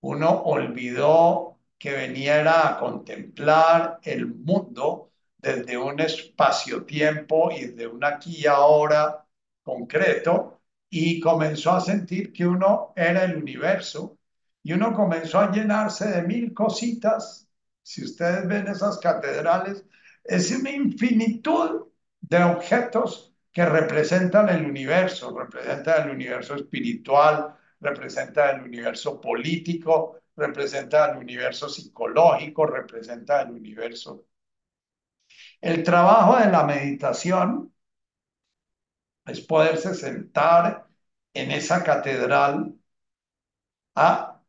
[0.02, 8.38] uno olvidó que veniera a contemplar el mundo desde un espacio-tiempo y de un aquí
[8.44, 9.26] y ahora
[9.64, 14.18] concreto y comenzó a sentir que uno era el universo
[14.64, 17.48] y uno comenzó a llenarse de mil cositas.
[17.84, 19.84] Si ustedes ven esas catedrales,
[20.24, 21.88] es una infinitud
[22.22, 31.12] de objetos que representan el universo, representan el universo espiritual, representan el universo político, representan
[31.12, 34.26] el universo psicológico, representan el universo.
[35.60, 37.74] El trabajo de la meditación
[39.26, 40.88] es poderse sentar
[41.34, 42.74] en esa catedral
[43.96, 44.42] a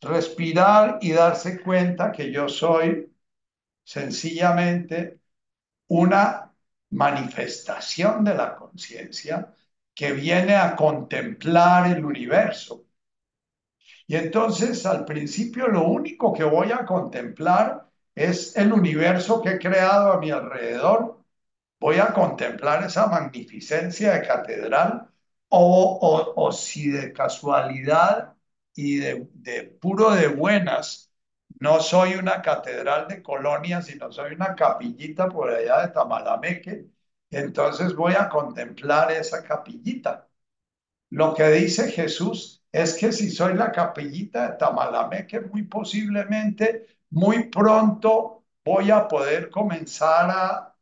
[0.00, 3.12] respirar y darse cuenta que yo soy
[3.88, 5.20] sencillamente
[5.88, 6.52] una
[6.90, 9.54] manifestación de la conciencia
[9.94, 12.86] que viene a contemplar el universo.
[14.06, 19.58] Y entonces al principio lo único que voy a contemplar es el universo que he
[19.58, 21.24] creado a mi alrededor.
[21.80, 25.08] Voy a contemplar esa magnificencia de catedral
[25.48, 28.34] o, o, si de casualidad
[28.74, 31.07] y de, de puro de buenas
[31.60, 36.86] no soy una catedral de colonia, sino soy una capillita por allá de Tamalameque.
[37.30, 40.28] Entonces voy a contemplar esa capillita.
[41.10, 47.44] Lo que dice Jesús es que si soy la capillita de Tamalameque, muy posiblemente, muy
[47.48, 50.76] pronto voy a poder comenzar a,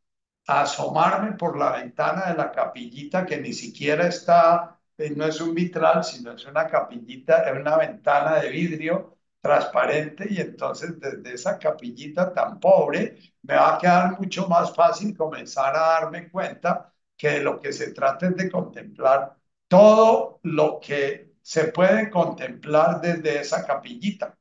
[0.47, 5.39] a asomarme por la ventana de la capillita que ni siquiera está, eh, no es
[5.41, 11.33] un vitral, sino es una capillita, es una ventana de vidrio transparente y entonces desde
[11.33, 16.93] esa capillita tan pobre me va a quedar mucho más fácil comenzar a darme cuenta
[17.15, 19.35] que lo que se trata es de contemplar
[19.67, 24.37] todo lo que se puede contemplar desde esa capillita.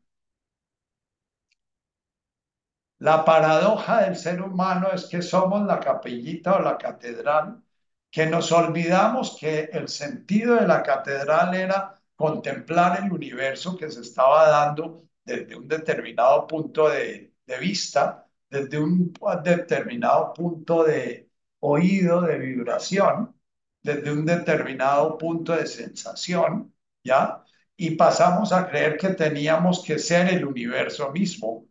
[2.98, 7.62] La paradoja del ser humano es que somos la capillita o la catedral,
[8.10, 14.00] que nos olvidamos que el sentido de la catedral era contemplar el universo que se
[14.00, 19.12] estaba dando desde un determinado punto de, vista, desde un
[19.44, 23.34] determinado punto de oído, de vibración,
[23.82, 27.44] desde un determinado punto de sensación, ¿ya?
[27.76, 31.68] Y pasamos a creer que teníamos que ser el universo mismo.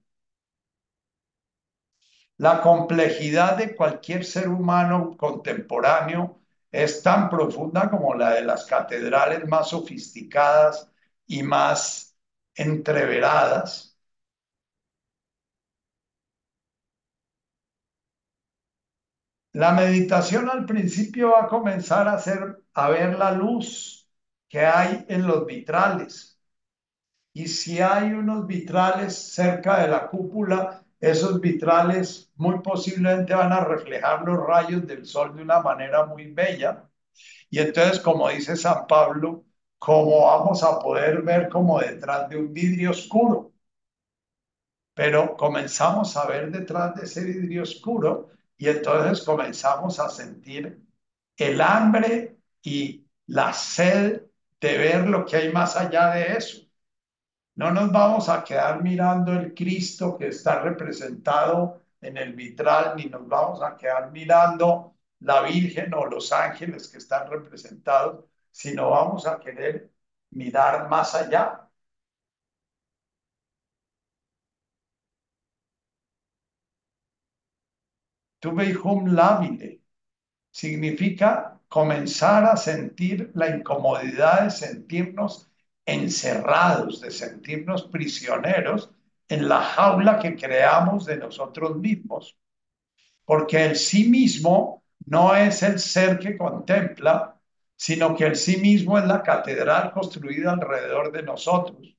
[2.37, 6.44] La complejidad de cualquier ser humano contemporáneo
[6.83, 10.91] es tan profunda como la de las catedrales más sofisticadas
[11.27, 12.15] y más
[12.55, 13.97] entreveradas.
[19.53, 24.07] La meditación al principio va a comenzar a, hacer, a ver la luz
[24.49, 26.39] que hay en los vitrales.
[27.33, 33.63] Y si hay unos vitrales cerca de la cúpula, esos vitrales muy posiblemente van a
[33.63, 36.89] reflejar los rayos del sol de una manera muy bella.
[37.49, 39.45] Y entonces, como dice San Pablo,
[39.79, 43.53] ¿cómo vamos a poder ver como detrás de un vidrio oscuro?
[44.93, 50.81] Pero comenzamos a ver detrás de ese vidrio oscuro y entonces comenzamos a sentir
[51.37, 54.23] el hambre y la sed
[54.61, 56.64] de ver lo que hay más allá de eso.
[57.55, 63.05] No nos vamos a quedar mirando el Cristo que está representado en el vitral, ni
[63.05, 69.25] nos vamos a quedar mirando la Virgen o los ángeles que están representados, sino vamos
[69.27, 69.91] a querer
[70.31, 71.69] mirar más allá.
[78.39, 79.81] Tuveihum labile
[80.51, 85.49] significa comenzar a sentir la incomodidad de sentirnos
[85.85, 88.91] encerrados, de sentirnos prisioneros
[89.27, 92.37] en la jaula que creamos de nosotros mismos.
[93.25, 97.39] Porque el sí mismo no es el ser que contempla,
[97.75, 101.95] sino que el sí mismo es la catedral construida alrededor de nosotros.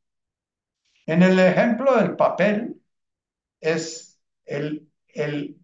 [1.07, 2.80] En el ejemplo del papel
[3.61, 5.59] es el, el,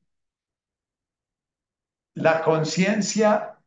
[2.14, 3.58] la conciencia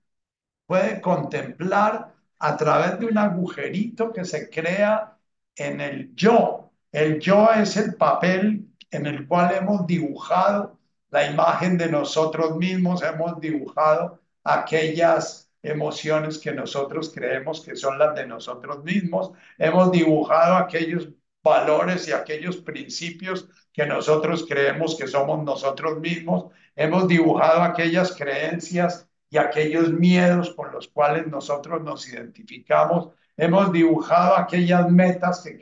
[0.65, 5.17] puede contemplar a través de un agujerito que se crea
[5.55, 6.71] en el yo.
[6.91, 10.79] El yo es el papel en el cual hemos dibujado
[11.11, 18.15] la imagen de nosotros mismos, hemos dibujado aquellas emociones que nosotros creemos que son las
[18.15, 21.09] de nosotros mismos, hemos dibujado aquellos
[21.43, 29.04] valores y aquellos principios que nosotros creemos que somos nosotros mismos, hemos dibujado aquellas creencias
[29.29, 35.57] y aquellos miedos con los cuales nosotros nos identificamos, hemos dibujado aquellas metas que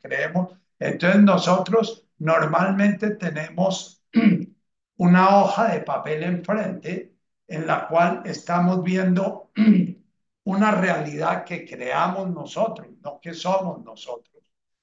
[0.00, 0.56] creemos.
[0.78, 4.02] Entonces nosotros normalmente tenemos
[4.96, 7.14] una hoja de papel enfrente
[7.46, 9.50] en la cual estamos viendo
[10.44, 14.42] una realidad que creamos nosotros, no que somos nosotros,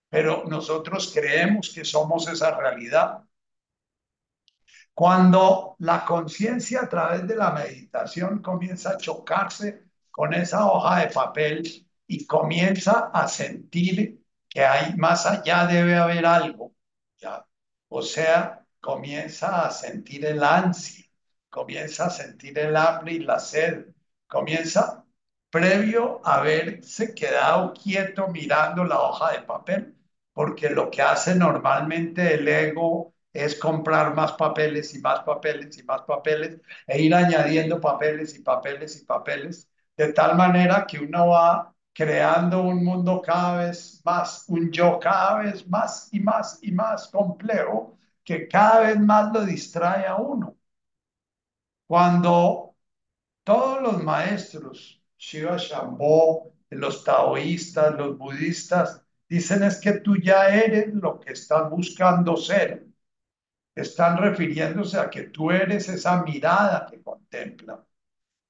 [0.10, 3.24] pero nosotros creemos que somos esa realidad.
[4.96, 11.08] Cuando la conciencia a través de la meditación comienza a chocarse con esa hoja de
[11.14, 16.74] papel y comienza a sentir que hay más allá debe haber algo,
[17.18, 17.46] ¿ya?
[17.90, 21.06] O sea, comienza a sentir el ansia,
[21.50, 23.88] comienza a sentir el hambre y la sed,
[24.28, 25.06] comienza
[25.50, 29.96] previo a haberse quedado quieto mirando la hoja de papel,
[30.34, 35.84] porque lo que hace normalmente el ego es comprar más papeles y más papeles y
[35.84, 41.28] más papeles e ir añadiendo papeles y papeles y papeles, de tal manera que uno
[41.30, 46.72] va creando un mundo cada vez más, un yo cada vez más y más y
[46.72, 50.58] más complejo, que cada vez más lo distrae a uno.
[51.88, 52.76] Cuando
[53.44, 60.94] todos los maestros, Shiva Shambho, los taoístas, los budistas, dicen es que tú ya eres
[60.94, 62.85] lo que estás buscando ser
[63.76, 67.84] están refiriéndose a que tú eres esa mirada que contempla.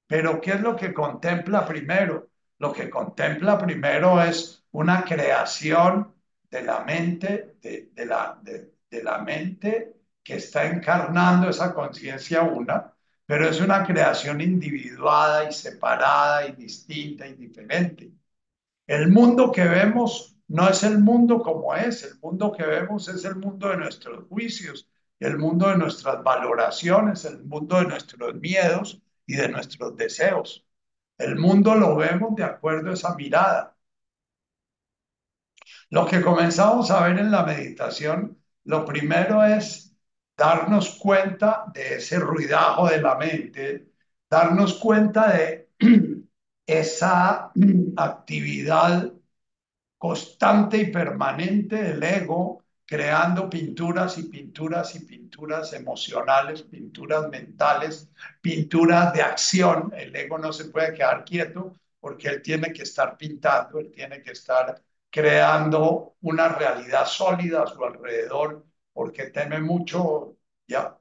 [0.06, 2.30] Pero ¿qué es lo que contempla primero?
[2.58, 6.14] lo que contempla primero es una creación
[6.50, 12.92] de la mente, de, la, mente que está encarnando esa conciencia una,
[13.26, 18.10] pero es una creación individuada y separada y distinta y diferente.
[18.86, 23.24] El mundo que vemos no es el mundo como es, el mundo que vemos es
[23.24, 24.88] el mundo de nuestros juicios,
[25.20, 30.66] el mundo de nuestras valoraciones, el mundo de nuestros miedos y de nuestros deseos.
[31.18, 33.76] El mundo lo vemos de acuerdo a esa mirada.
[35.90, 39.94] Lo que comenzamos a ver en la meditación, lo primero es
[40.36, 43.92] darnos cuenta de ese ruidajo de la mente,
[44.28, 45.70] darnos cuenta de
[46.66, 47.52] esa
[47.96, 49.12] actividad
[49.98, 58.10] constante y permanente del ego creando pinturas y pinturas y pinturas emocionales, pinturas mentales,
[58.40, 59.92] pinturas de acción.
[59.96, 64.22] El ego no se puede quedar quieto porque él tiene que estar pintando, él tiene
[64.22, 70.96] que estar creando una realidad sólida a su alrededor porque teme mucho ya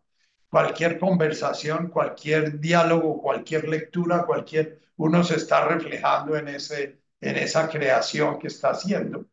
[0.50, 7.70] cualquier conversación, cualquier diálogo, cualquier lectura, cualquier uno se está reflejando en ese en esa
[7.70, 9.26] creación que está haciendo.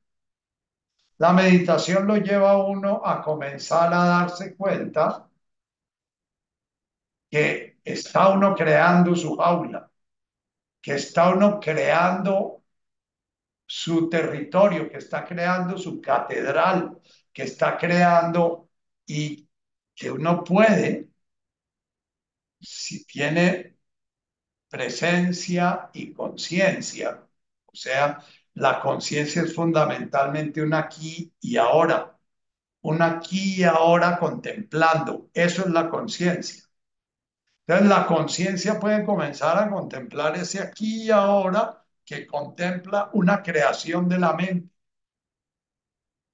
[1.23, 5.29] La meditación lo lleva a uno a comenzar a darse cuenta
[7.31, 9.91] que está uno creando su jaula,
[10.81, 12.63] que está uno creando
[13.67, 17.01] su territorio, que está creando su catedral,
[17.33, 18.71] que está creando
[19.07, 19.49] y
[19.95, 21.09] que uno puede,
[22.61, 23.77] si tiene
[24.69, 27.27] presencia y conciencia,
[27.67, 28.23] o sea,
[28.55, 32.19] la conciencia es fundamentalmente un aquí y ahora,
[32.83, 35.31] un aquí y ahora contemplando.
[35.35, 36.65] Eso es la conciencia.
[37.67, 44.09] Entonces la conciencia puede comenzar a contemplar ese aquí y ahora que contempla una creación
[44.09, 44.71] de la mente.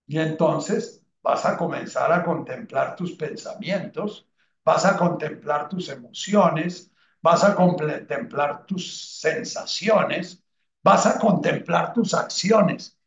[0.06, 4.28] Y entonces vas a comenzar a contemplar tus pensamientos,
[4.64, 6.90] vas a contemplar tus emociones,
[7.22, 10.42] vas a contemplar tus sensaciones,
[10.88, 12.98] vas a contemplar tus acciones.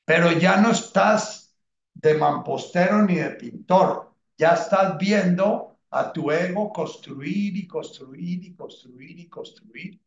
[0.05, 1.55] Pero ya no estás
[1.93, 8.53] de mampostero ni de pintor, ya estás viendo a tu ego construir y construir y
[8.55, 10.01] construir y construir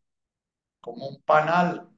[0.81, 1.89] como un panal.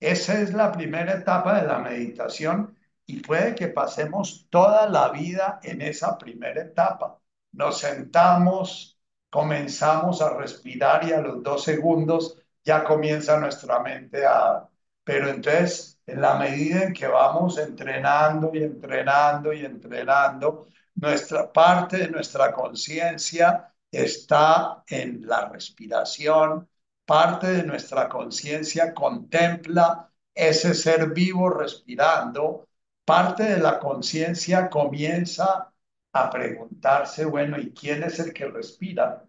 [0.00, 2.76] Esa es la primera etapa de la meditación
[3.06, 7.20] y puede que pasemos toda la vida en esa primera etapa.
[7.52, 8.97] Nos sentamos,
[9.30, 14.68] comenzamos a respirar y a los dos segundos ya comienza nuestra mente a...
[15.04, 21.98] Pero entonces, en la medida en que vamos entrenando y entrenando y entrenando, nuestra parte
[21.98, 26.68] de nuestra conciencia está en la respiración,
[27.06, 32.68] parte de nuestra conciencia contempla ese ser vivo respirando,
[33.04, 35.72] parte de la conciencia comienza
[36.12, 39.24] a preguntarse, bueno, ¿y quién es el que respira?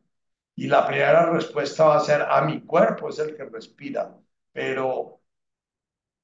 [0.56, 4.16] Y la primera respuesta va a ser, a ah, mi cuerpo es el que respira,
[4.54, 5.22] pero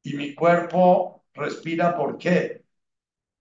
[0.04, 2.64] ¿y mi cuerpo respira por qué?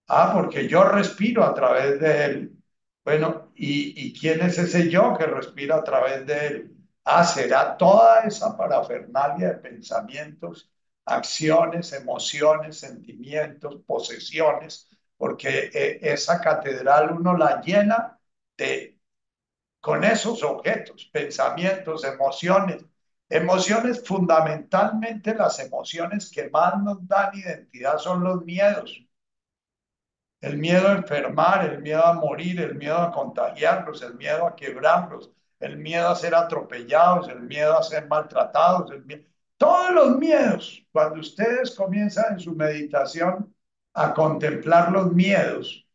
[0.08, 2.58] Ah, porque yo respiro a través de él.
[3.04, 6.76] Bueno, ¿y, ¿y quién es ese yo que respira a través de él?
[7.04, 10.70] Ah, será toda esa parafernalia de pensamientos,
[11.06, 18.18] acciones, emociones, sentimientos, posesiones, porque eh, esa catedral uno la llena
[18.56, 18.98] de,
[19.80, 22.84] con esos objetos, pensamientos, emociones.
[23.28, 29.02] Emociones, fundamentalmente las emociones que más nos dan identidad son los miedos.
[30.40, 34.54] El miedo a enfermar, el miedo a morir, el miedo a contagiarlos, el miedo a
[34.54, 38.92] quebrarlos, el miedo a ser atropellados, el miedo a ser maltratados,
[39.56, 40.84] todos los miedos.
[40.92, 43.53] Cuando ustedes comienzan en su meditación
[43.95, 45.86] a contemplar los miedos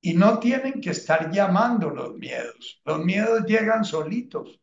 [0.00, 2.80] y no tienen que estar llamando los miedos.
[2.84, 4.60] Los miedos llegan solitos,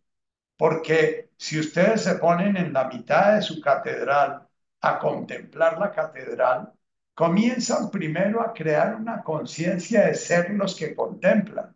[0.57, 4.47] porque si ustedes se ponen en la mitad de su catedral
[4.82, 6.74] a contemplar la catedral,
[7.13, 11.76] comienzan primero a crear una conciencia de ser los que contemplan.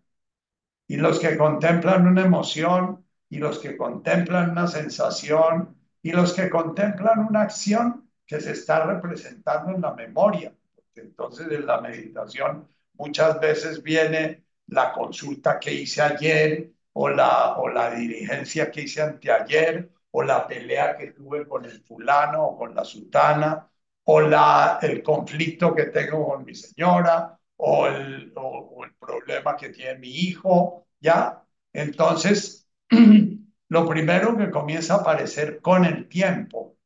[0.88, 6.50] Y los que contemplan una emoción, y los que contemplan una sensación, y los que
[6.50, 10.54] contemplan una acción que se está representando en la memoria.
[10.98, 17.70] Entonces, en la meditación muchas veces viene la consulta que hice ayer o la, o
[17.70, 22.74] la dirigencia que hice anteayer o la pelea que tuve con el fulano o con
[22.76, 23.70] la sultana
[24.06, 29.70] o la, el conflicto que tengo con mi señora o el, o el problema que
[29.70, 31.44] tiene mi hijo, ¿ya?
[31.74, 32.68] Entonces,
[33.70, 36.77] lo primero que comienza a aparecer con el tiempo,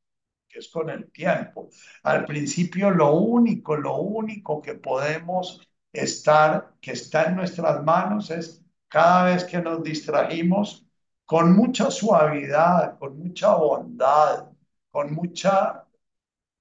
[0.52, 1.70] que es con el tiempo.
[2.04, 5.62] Al principio lo único, lo único que podemos
[5.93, 10.86] estar, que está en nuestras manos es cada vez que nos distrajimos
[11.26, 14.49] con mucha suavidad, con mucha bondad,
[14.89, 15.86] con mucha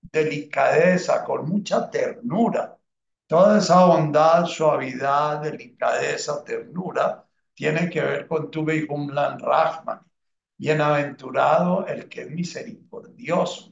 [0.01, 2.79] delicadeza, con mucha ternura.
[3.27, 10.01] Toda esa bondad, suavidad, delicadeza, ternura, tiene que ver con tu Behumlan Rahman.
[10.57, 13.70] Bienaventurado el que es misericordioso.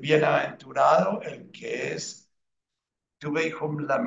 [0.00, 2.30] Bienaventurado el que es
[3.18, 4.06] tu Behumlan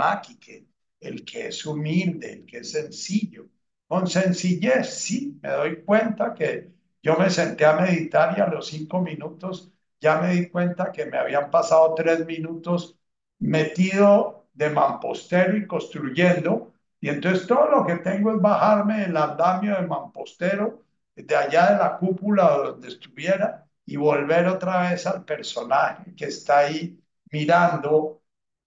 [1.02, 3.48] el que es humilde, el que es sencillo.
[3.88, 6.72] Con sencillez, sí, me doy cuenta que
[7.02, 11.06] yo me senté a meditar y a los cinco minutos ya me di cuenta que
[11.06, 12.98] me habían pasado tres minutos
[13.40, 19.76] metido de mampostero y construyendo, y entonces todo lo que tengo es bajarme el andamio
[19.76, 20.84] de mampostero
[21.16, 26.60] de allá de la cúpula donde estuviera y volver otra vez al personaje que está
[26.60, 27.00] ahí
[27.32, 28.24] mirando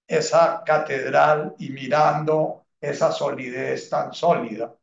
[0.06, 4.74] esa catedral y mirando esa solidez tan sólida.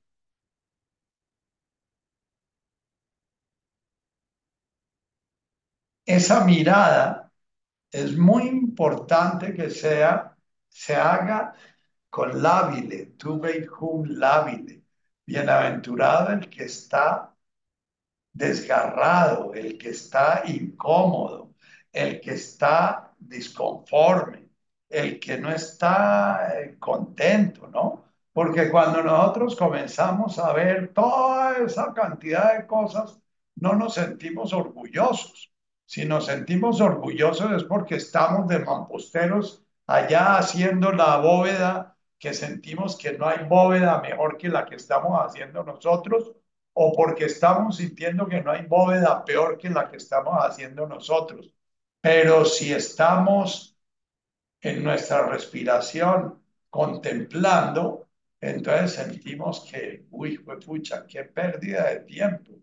[6.06, 7.32] esa mirada
[7.92, 10.36] es muy importante que sea,
[10.70, 11.54] se haga
[12.10, 13.34] con labile, tu
[13.82, 14.84] hum labile.
[15.26, 17.36] Bienaventurado el que está
[18.40, 21.54] desgarrado, el que está incómodo,
[21.92, 24.50] el que está disconforme,
[24.90, 28.06] el que no está eh, contento, ¿no?
[28.34, 33.20] Porque cuando nosotros comenzamos a ver toda esa cantidad de cosas,
[33.56, 35.52] no nos sentimos orgullosos
[35.90, 42.96] si nos sentimos orgullosos es porque estamos de mamposteros allá haciendo la bóveda que sentimos
[42.96, 46.34] que no hay bóveda mejor que la que estamos haciendo nosotros
[46.74, 51.54] o porque estamos sintiendo que no hay bóveda peor que la que estamos haciendo nosotros.
[52.02, 53.78] Pero si estamos
[54.62, 58.08] en nuestra respiración contemplando,
[58.42, 62.54] entonces sentimos que, uy, pucha, qué pérdida de tiempo,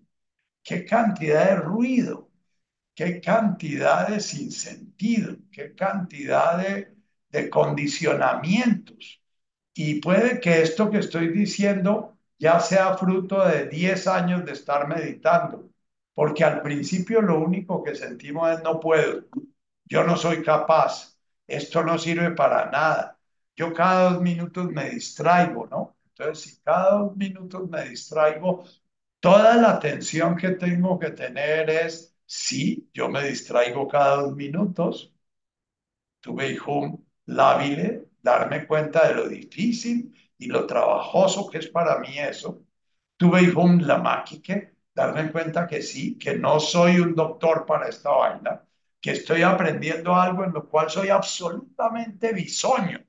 [0.63, 2.31] qué cantidad de ruido,
[2.95, 6.95] qué cantidad de sinsentido, qué cantidad de,
[7.29, 9.21] de condicionamientos.
[9.75, 14.87] Y puede que esto que estoy diciendo ya sea fruto de 10 años de estar
[14.89, 15.71] meditando,
[16.15, 19.25] porque al principio lo único que sentimos es no puedo,
[19.85, 23.19] yo no soy capaz, esto no sirve para nada.
[23.57, 25.97] Yo cada dos minutos me distraigo, ¿no?
[26.09, 28.65] Entonces, si cada dos minutos me distraigo,
[29.21, 35.15] toda la atención que tengo que tener es Sí, yo me distraigo cada dos minutos.
[36.21, 42.19] Tuve un lábile, darme cuenta de lo difícil y lo trabajoso que es para mí
[42.19, 42.63] eso.
[43.17, 48.63] Tuve un lamaquique, darme cuenta que sí, que no soy un doctor para esta vaina,
[49.01, 53.01] que estoy aprendiendo algo en lo cual soy absolutamente bisoño.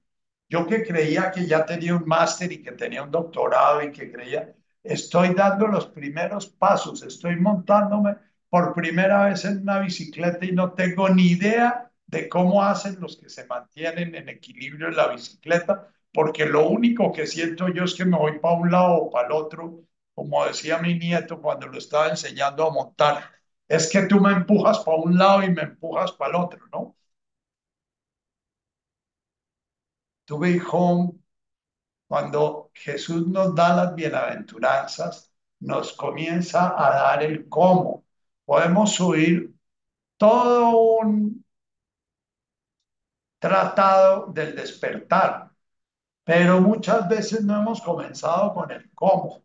[0.49, 4.11] Yo que creía que ya tenía un máster y que tenía un doctorado y que
[4.11, 8.15] creía, estoy dando los primeros pasos, estoy montándome
[8.49, 13.17] por primera vez en una bicicleta y no tengo ni idea de cómo hacen los
[13.17, 17.93] que se mantienen en equilibrio en la bicicleta, porque lo único que siento yo es
[17.95, 19.84] que me voy para un lado o para el otro,
[20.15, 23.32] como decía mi nieto cuando lo estaba enseñando a montar,
[23.68, 26.95] es que tú me empujas para un lado y me empujas para el otro, ¿no?
[30.26, 31.13] Tuve home,
[32.07, 38.05] cuando Jesús nos da las bienaventuranzas, nos comienza a dar el cómo
[38.45, 39.53] podemos subir
[40.18, 41.45] todo un
[43.39, 45.46] tratado del despertar,
[46.28, 49.43] pero muchas veces no hemos comenzado con el cómo.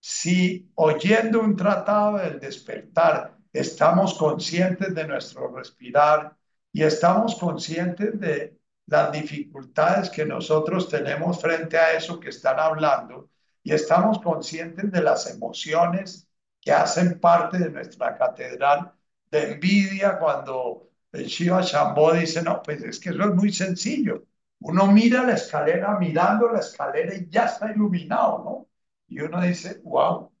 [0.00, 6.36] Si oyendo un tratado del despertar estamos conscientes de nuestro respirar
[6.72, 8.56] y estamos conscientes de
[8.86, 13.30] las dificultades que nosotros tenemos frente a eso que están hablando
[13.64, 16.28] y estamos conscientes de las emociones
[16.60, 18.92] que hacen parte de nuestra catedral
[19.32, 24.24] de envidia cuando el Shiva Shambho dice, no, pues es que eso es muy sencillo.
[24.60, 28.68] Uno mira la escalera, mirando la escalera y ya está iluminado, ¿no?
[29.08, 30.32] Y uno dice, wow,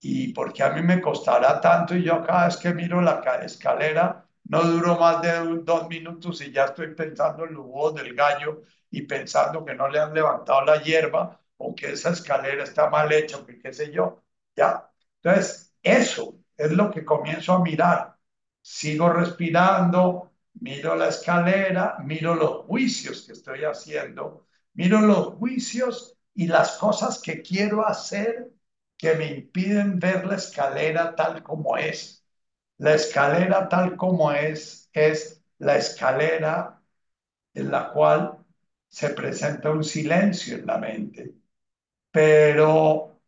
[0.00, 1.96] ¿y porque a mí me costará tanto?
[1.96, 5.32] Y yo cada vez que miro la escalera, no duro más de
[5.64, 9.88] dos minutos y ya estoy pensando en los huevos del gallo y pensando que no
[9.88, 13.72] le han levantado la hierba o que esa escalera está mal hecha o que qué
[13.72, 14.22] sé yo.
[14.56, 14.90] Ya,
[15.22, 18.16] entonces, eso es lo que comienzo a mirar.
[18.62, 26.46] Sigo respirando, miro la escalera, miro los juicios que estoy haciendo, miro los juicios y
[26.46, 28.50] las cosas que quiero hacer
[28.96, 32.24] que me impiden ver la escalera tal como es.
[32.78, 36.80] La escalera tal como es es la escalera
[37.54, 38.38] en la cual
[38.88, 41.34] se presenta un silencio en la mente,
[42.10, 43.20] pero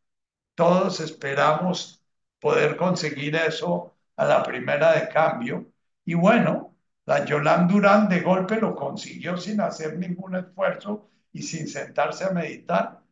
[0.54, 2.04] todos esperamos
[2.40, 5.66] poder conseguir eso a la primera de cambio.
[6.04, 6.75] Y bueno,
[7.06, 12.30] la Yolanda Durán de golpe lo consiguió sin hacer ningún esfuerzo y sin sentarse a
[12.30, 13.02] meditar.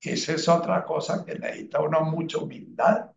[0.00, 3.10] Esa es otra cosa que necesita uno mucha humildad.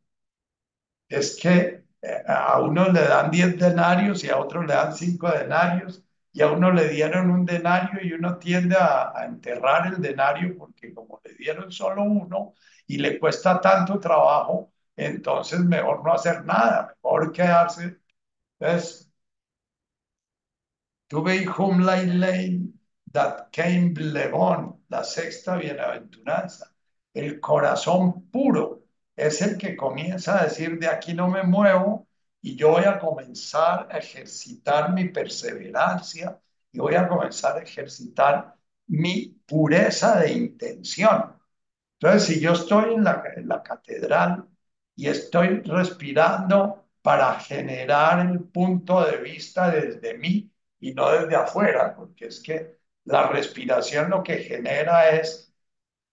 [1.09, 5.29] Es que eh, a uno le dan 10 denarios y a otro le dan 5
[5.29, 6.03] denarios
[6.33, 10.57] y a uno le dieron un denario y uno tiende a, a, enterrar el denario
[10.57, 12.53] porque como le dieron solo uno
[12.87, 17.97] y le cuesta tanto trabajo, entonces mejor no hacer nada, mejor quedarse.
[18.59, 19.10] Entonces,
[21.11, 22.71] tuve whom lane
[23.11, 26.71] that came Levon, la sexta bienaventuranza,
[27.13, 28.85] el corazón puro
[29.17, 32.07] es el que comienza a decir de aquí no me muevo
[32.41, 36.39] y yo voy a comenzar a ejercitar mi perseverancia
[36.71, 38.55] y voy a comenzar a ejercitar
[38.87, 41.35] mi pureza de intención.
[41.99, 44.47] Entonces, si yo estoy en la, en la catedral
[44.95, 50.50] y estoy respirando para generar el punto de vista desde mí
[50.81, 55.53] y no desde afuera, porque es que la respiración lo que genera es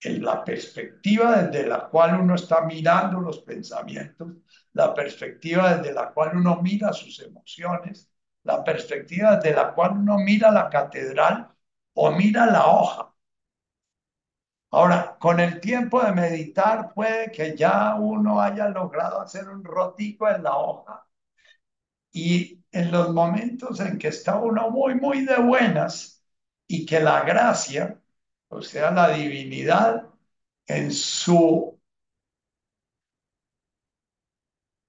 [0.03, 4.29] en la perspectiva desde la cual uno está mirando los pensamientos,
[4.75, 8.11] la perspectiva desde la cual uno mira sus emociones,
[8.45, 11.49] la perspectiva desde la cual uno mira la catedral
[11.95, 13.15] o mira la hoja.
[14.71, 20.29] Ahora, con el tiempo de meditar puede que ya uno haya logrado hacer un rotico
[20.29, 21.07] en la hoja
[22.19, 26.23] y en los momentos en que está uno muy, muy de buenas
[26.67, 28.01] y que la gracia
[28.49, 30.07] o sea, la divinidad
[30.67, 31.79] en su,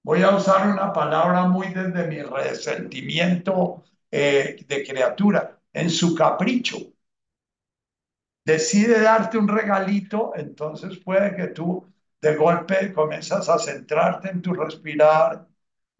[0.02, 6.76] voy a usar una palabra muy desde mi resentimiento eh, de criatura, en su capricho.
[8.44, 11.86] Decide darte un regalito, entonces puede que tú
[12.20, 15.46] de golpe comienzas a centrarte en tu respirar,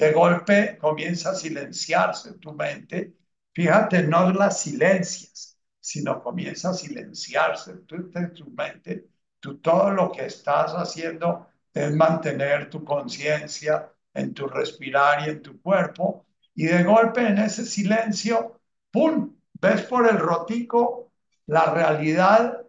[0.01, 3.15] de golpe comienza a silenciarse tu mente.
[3.53, 7.87] Fíjate, no las silencias, sino comienza a silenciarse en
[8.35, 9.09] tu mente.
[9.39, 15.43] Tú todo lo que estás haciendo es mantener tu conciencia en tu respirar y en
[15.43, 16.27] tu cuerpo.
[16.55, 19.37] Y de golpe en ese silencio, ¡pum!
[19.61, 21.13] Ves por el rotico
[21.47, 22.63] la realidad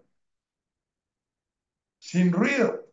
[2.00, 2.92] sin ruido,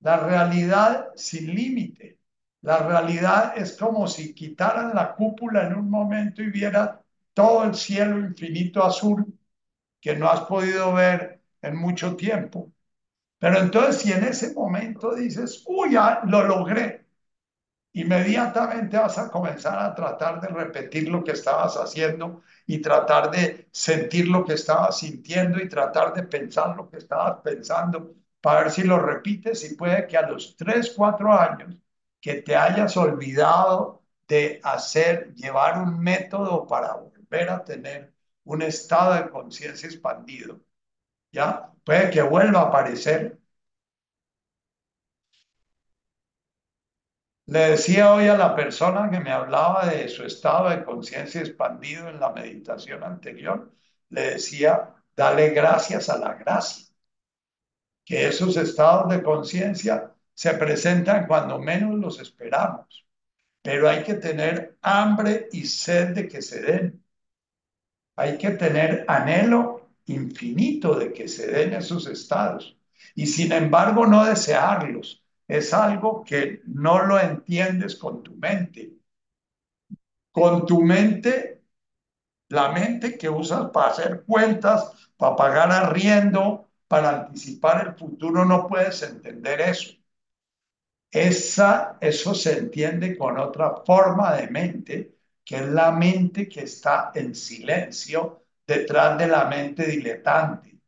[0.00, 2.19] la realidad sin límite.
[2.62, 7.02] La realidad es como si quitaran la cúpula en un momento y viera
[7.34, 9.26] todo el cielo infinito azul
[10.00, 12.72] que no has podido ver en mucho tiempo.
[13.38, 17.06] Pero entonces si en ese momento dices, uy, ya lo logré,
[17.92, 23.68] inmediatamente vas a comenzar a tratar de repetir lo que estabas haciendo y tratar de
[23.72, 28.70] sentir lo que estabas sintiendo y tratar de pensar lo que estabas pensando para ver
[28.72, 31.76] si lo repites y puede que a los 3, 4 años
[32.20, 38.14] que te hayas olvidado de hacer, llevar un método para volver a tener
[38.44, 40.60] un estado de conciencia expandido.
[41.32, 41.72] ¿Ya?
[41.84, 43.38] Puede que vuelva a aparecer.
[47.46, 52.08] Le decía hoy a la persona que me hablaba de su estado de conciencia expandido
[52.08, 53.70] en la meditación anterior,
[54.10, 56.86] le decía, dale gracias a la gracia.
[58.04, 63.06] Que esos estados de conciencia se presentan cuando menos los esperamos,
[63.62, 67.04] pero hay que tener hambre y sed de que se den
[68.16, 72.76] hay que tener anhelo infinito de que se den esos estados
[73.14, 75.24] y sin embargo no desearlos.
[75.48, 78.92] Es algo que no lo entiendes con tu mente.
[80.32, 81.62] Con tu mente,
[82.50, 88.66] la mente que usas para hacer cuentas, para pagar arriendo, para anticipar el futuro, no
[88.68, 89.94] puedes entender eso.
[91.12, 97.10] Esa, eso se entiende con otra forma de mente que es la mente que está
[97.14, 100.78] en silencio detrás de la mente diletante.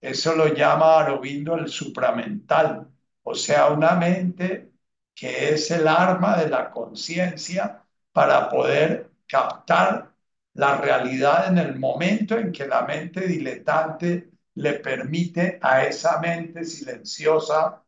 [0.00, 2.88] Eso lo llama Arobindo el supramental,
[3.22, 4.72] o sea, una mente
[5.14, 10.12] que es el arma de la conciencia para poder captar
[10.54, 16.64] la realidad en el momento en que la mente diletante le permite a esa mente
[16.64, 17.81] silenciosa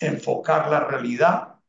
[0.00, 1.60] enfocar la realidad.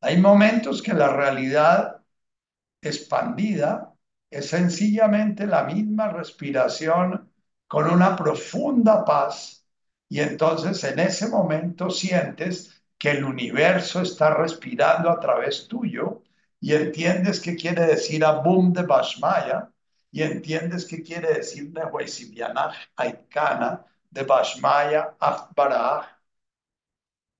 [0.00, 2.02] Hay momentos que la realidad
[2.82, 3.94] expandida
[4.30, 7.32] es sencillamente la misma respiración
[7.68, 9.66] con una profunda paz
[10.10, 16.22] Y entonces en ese momento sientes que el universo está respirando a través tuyo
[16.60, 19.70] y entiendes qué quiere decir Abum de Bashmaya
[20.12, 26.06] y entiendes qué quiere decir Nehuesibianach Aikana de Bashmaya Achbarach.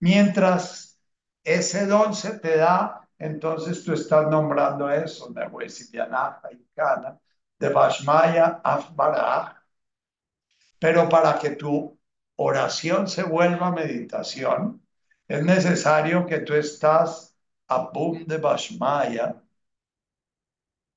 [0.00, 0.98] Mientras
[1.44, 5.28] ese don se te da, entonces tú estás nombrando eso,
[7.58, 9.56] de Bashmaya Achbarach.
[10.78, 11.98] Pero para que tu
[12.36, 14.80] oración se vuelva meditación,
[15.26, 19.42] es necesario que tú estás a boom de Bashmaya,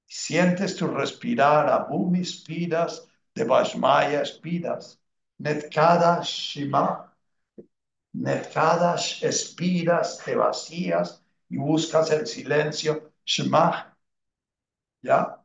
[0.06, 5.01] sientes tu respirar, a boom inspiras, de Bashmaya expiras,
[5.44, 6.86] Netkadash Shima,
[8.14, 13.98] Netkadash expiras, te vacías y buscas el silencio, Shema,
[15.02, 15.38] ¿ya?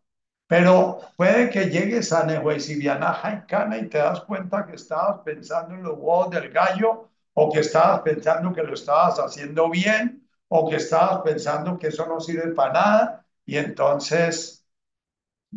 [0.47, 5.75] Pero puede que llegues a Nehuesibianaja y Cana y te das cuenta que estabas pensando
[5.75, 10.69] en los huevos del gallo o que estabas pensando que lo estabas haciendo bien o
[10.69, 14.67] que estabas pensando que eso no sirve para nada y entonces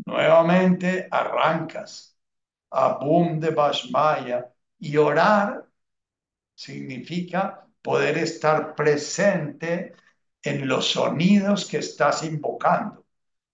[0.05, 2.08] nuevamente arrancas
[2.71, 3.55] a boom de
[4.79, 5.65] y orar
[6.55, 9.95] significa poder estar presente
[10.43, 12.99] en los sonidos que estás invocando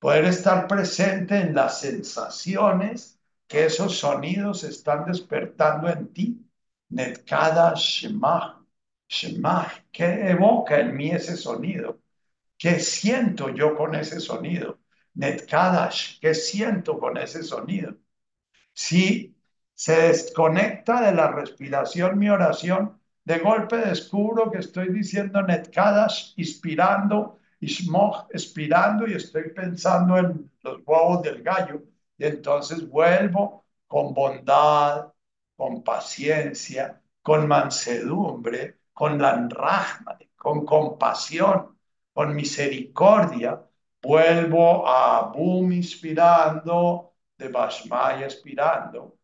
[0.05, 6.47] poder estar presente en las sensaciones que esos sonidos están despertando en ti.
[6.89, 8.63] Netkada Shema,
[9.09, 11.99] Shema, ¿qué evoca en mí ese sonido?
[12.57, 14.79] ¿Qué siento yo con ese sonido?
[15.15, 17.95] Netkadash, ¿qué siento con ese sonido?
[18.75, 19.35] Si
[19.73, 27.39] se desconecta de la respiración mi oración, de golpe descubro que estoy diciendo Netkadash, inspirando
[27.65, 31.83] Ishmoch expirando y estoy pensando en los huevos del gallo.
[32.17, 35.11] Y entonces vuelvo con bondad,
[35.55, 39.47] con paciencia, con mansedumbre, con la
[40.35, 41.77] con compasión,
[42.13, 43.61] con misericordia.
[44.01, 49.17] Vuelvo a Boom inspirando, de Bashmaya expirando.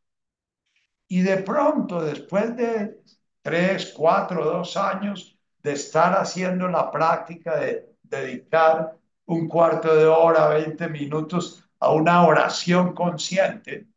[1.07, 3.01] Y de pronto, después de
[3.41, 10.49] tres, cuatro, dos años de estar haciendo la práctica de dedicar un cuarto de hora,
[10.49, 13.87] 20 minutos a una oración consciente.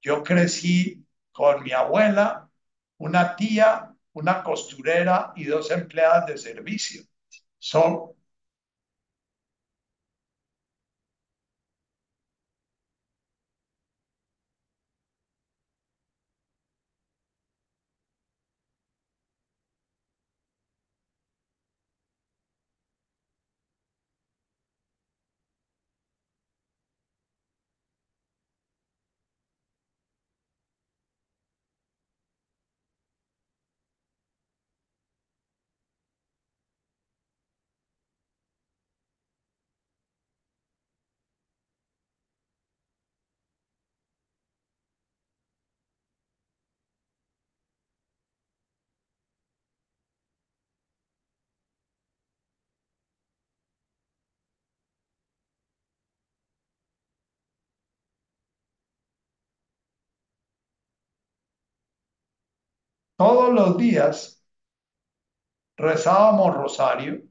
[0.00, 2.48] Yo crecí con mi abuela,
[2.98, 7.02] una tía, una costurera y dos empleadas de servicio.
[7.58, 8.12] Son
[63.22, 64.42] todos los días
[65.76, 67.22] rezábamos rosario,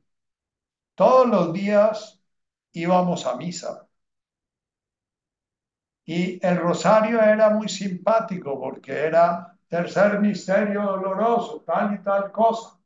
[0.96, 2.24] todos los días
[2.72, 3.90] íbamos a misa.
[6.06, 12.80] Y el rosario era muy simpático porque era tercer misterio doloroso, tal y tal cosa.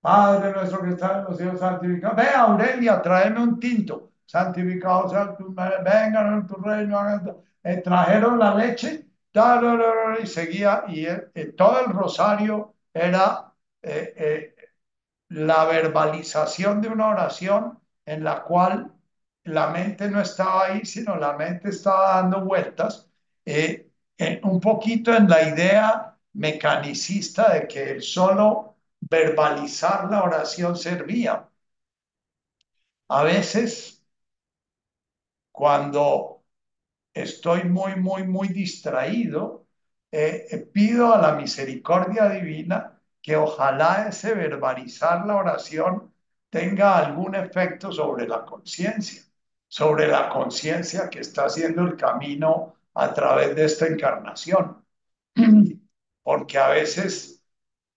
[0.00, 2.16] Padre nuestro que está en los cielos, santificado.
[2.16, 4.10] Ve, Aurelia, tráeme un tinto.
[4.26, 6.98] Santificado sea tu vengan en tu reino.
[7.62, 9.07] Eh, trajeron la leche
[10.22, 10.84] y seguía.
[10.88, 13.52] Y eh, todo el rosario era
[13.82, 14.54] eh,
[15.28, 18.92] la verbalización de una oración en la cual
[19.44, 23.08] la mente no estaba ahí, sino la mente estaba dando vueltas,
[24.42, 31.48] un poquito en la idea mecanicista de que el solo verbalizar la oración servía.
[33.08, 34.02] A veces,
[35.52, 36.37] cuando
[37.22, 39.66] estoy muy, muy, muy distraído,
[40.10, 46.12] eh, eh, pido a la misericordia divina que ojalá ese verbalizar la oración
[46.50, 49.22] tenga algún efecto sobre la conciencia,
[49.68, 54.84] sobre la conciencia que está haciendo el camino a través de esta encarnación.
[56.22, 57.42] Porque a veces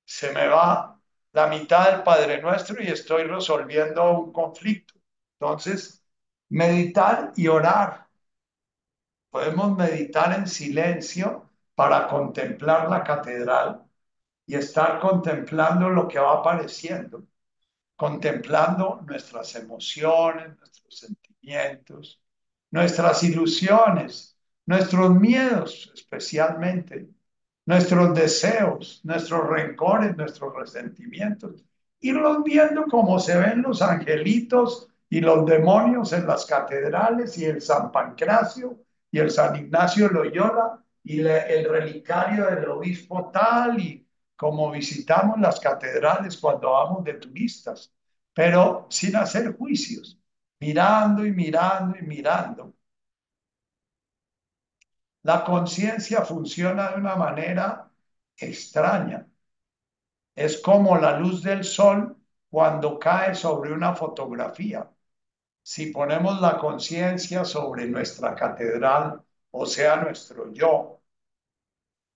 [0.05, 0.99] se me va
[1.34, 4.95] la mitad del Padre Nuestro y estoy resolviendo un conflicto.
[5.39, 6.03] Entonces,
[6.49, 8.07] meditar y orar.
[9.32, 13.82] Podemos meditar en silencio para contemplar la catedral
[14.46, 17.24] y estar contemplando lo que va apareciendo,
[17.96, 22.22] contemplando nuestras emociones, nuestros sentimientos,
[22.72, 27.10] nuestras ilusiones, nuestros miedos especialmente,
[27.66, 31.64] nuestros deseos, nuestros rencores, nuestros resentimientos,
[32.02, 37.62] irlos viendo como se ven los angelitos y los demonios en las catedrales y el
[37.62, 38.78] San Pancracio
[39.12, 45.59] y el San Ignacio Loyola y el relicario del obispo tal y como visitamos las
[45.59, 47.93] catedrales cuando vamos de turistas,
[48.34, 50.20] pero sin hacer juicios,
[50.59, 52.74] mirando y mirando y mirando.
[55.24, 57.89] La conciencia funciona de una manera
[58.38, 59.28] extraña.
[60.36, 62.18] Es como la luz del sol
[62.49, 64.89] cuando cae sobre una fotografía.
[65.72, 71.01] Si ponemos la conciencia sobre nuestra catedral, o sea, nuestro yo,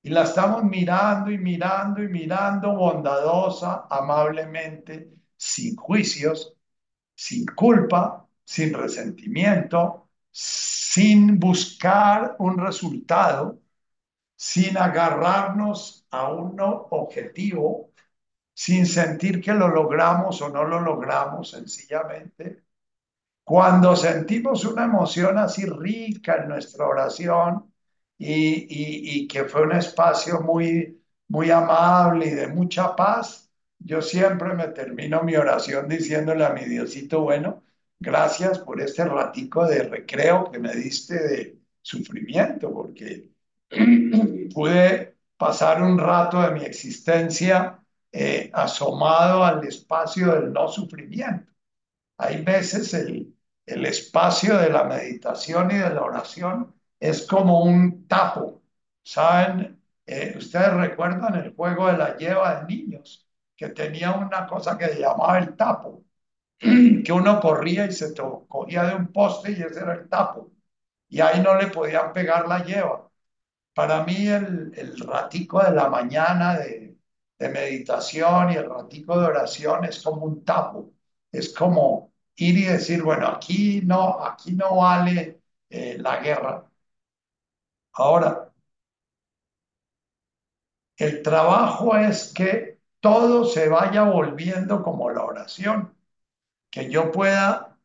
[0.02, 6.58] y la estamos mirando y mirando y mirando bondadosa, amablemente, sin juicios,
[7.16, 13.62] sin culpa, sin resentimiento, sin buscar un resultado,
[14.36, 17.92] sin agarrarnos a un objetivo,
[18.54, 22.65] sin sentir que lo logramos o no lo logramos, sencillamente.
[23.46, 27.72] Cuando sentimos una emoción así rica en nuestra oración
[28.18, 34.56] y, y, que fue un espacio muy, muy amable y de mucha paz, yo siempre
[34.56, 37.64] me termino mi oración diciéndole a mi Diosito, bueno,
[38.00, 43.30] gracias por este ratico de recreo que me diste de sufrimiento, porque
[44.56, 47.80] pude pasar un rato de mi existencia
[48.12, 51.52] eh, asomado al espacio del no sufrimiento.
[52.18, 53.35] Hay veces el,
[53.66, 58.62] el espacio de la meditación y de la oración es como un tapo.
[59.04, 59.82] ¿Saben?
[60.06, 64.88] Eh, ustedes recuerdan el juego de la lleva de niños, que tenía una cosa que
[64.90, 66.04] se llamaba el tapo,
[66.60, 70.52] que uno corría y se cogía de un poste y ese era el tapo.
[71.10, 73.10] Y ahí no le podían pegar la lleva.
[73.74, 76.98] Para mí el, el ratico de la mañana de,
[77.40, 80.94] de meditación y el ratico de oración es como un tapo.
[81.32, 86.70] Es como ir y decir, bueno, aquí no, aquí no vale eh, la guerra.
[87.94, 88.52] Ahora,
[90.98, 95.94] el trabajo es que todo se vaya volviendo como la oración,
[96.72, 97.78] que yo pueda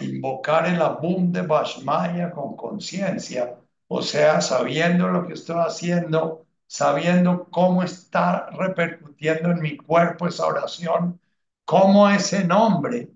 [0.00, 3.56] invocar el abum de Bashmaya con conciencia,
[3.88, 10.46] o sea, sabiendo lo que estoy haciendo, sabiendo cómo está repercutiendo en mi cuerpo esa
[10.46, 11.20] oración,
[11.64, 13.10] cómo ese nombre,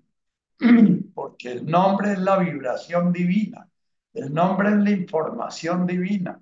[1.13, 3.67] porque el nombre es la vibración divina,
[4.13, 6.39] el nombre es la información divina.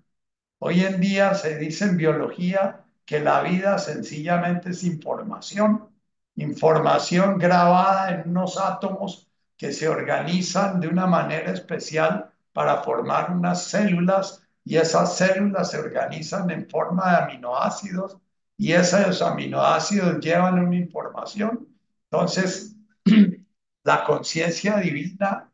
[0.59, 5.87] Hoy en día se dice en biología que la vida sencillamente es información,
[6.35, 13.63] información grabada en unos átomos que se organizan de una manera especial para formar unas
[13.63, 18.17] células y esas células se organizan en forma de aminoácidos
[18.57, 21.67] y esos aminoácidos llevan una información.
[22.11, 22.75] Entonces,
[23.83, 25.51] la conciencia divina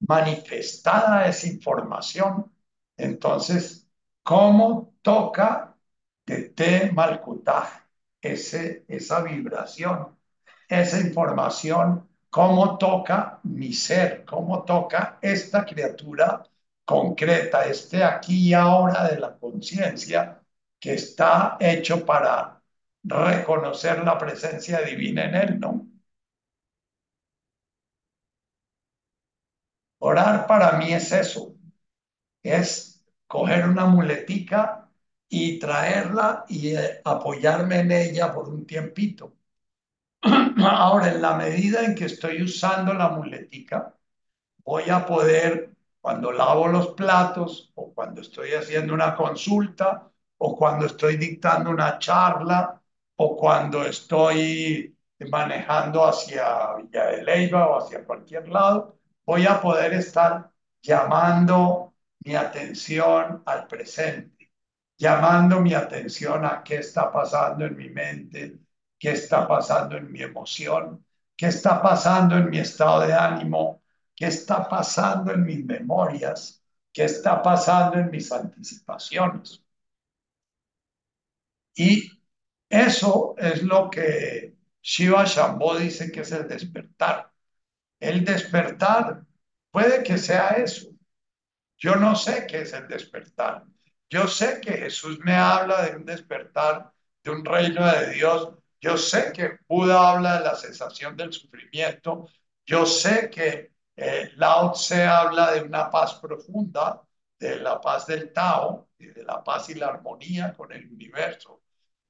[0.00, 2.52] manifestada esa información.
[2.96, 3.88] Entonces,
[4.22, 5.76] ¿cómo toca
[6.26, 6.92] de Te
[8.20, 10.16] ese, esa vibración,
[10.68, 12.08] esa información?
[12.30, 14.24] ¿Cómo toca mi ser?
[14.24, 16.42] ¿Cómo toca esta criatura
[16.84, 20.40] concreta, este aquí y ahora de la conciencia
[20.78, 22.62] que está hecho para
[23.04, 25.86] reconocer la presencia divina en él, ¿no?
[30.08, 31.56] Orar para mí es eso,
[32.42, 34.90] es coger una muletica
[35.28, 39.34] y traerla y eh, apoyarme en ella por un tiempito.
[40.58, 43.96] Ahora, en la medida en que estoy usando la muletica,
[44.64, 50.86] voy a poder, cuando lavo los platos o cuando estoy haciendo una consulta o cuando
[50.86, 52.82] estoy dictando una charla
[53.16, 54.96] o cuando estoy
[55.30, 58.95] manejando hacia Villa de Leyva o hacia cualquier lado,
[59.26, 60.50] voy a poder estar
[60.82, 64.52] llamando mi atención al presente,
[64.98, 68.58] llamando mi atención a qué está pasando en mi mente,
[68.98, 71.04] qué está pasando en mi emoción,
[71.36, 73.82] qué está pasando en mi estado de ánimo,
[74.14, 76.62] qué está pasando en mis memorias,
[76.92, 79.62] qué está pasando en mis anticipaciones.
[81.74, 82.10] Y
[82.68, 87.32] eso es lo que Shiva Shambho dice que es el despertar.
[88.00, 89.22] El despertar
[89.70, 90.90] puede que sea eso.
[91.78, 93.64] Yo no sé qué es el despertar.
[94.08, 96.92] Yo sé que Jesús me habla de un despertar,
[97.22, 98.54] de un reino de Dios.
[98.80, 102.28] Yo sé que Buda habla de la cesación del sufrimiento.
[102.64, 107.02] Yo sé que eh, Lao Tse habla de una paz profunda,
[107.38, 111.62] de la paz del Tao, y de la paz y la armonía con el universo.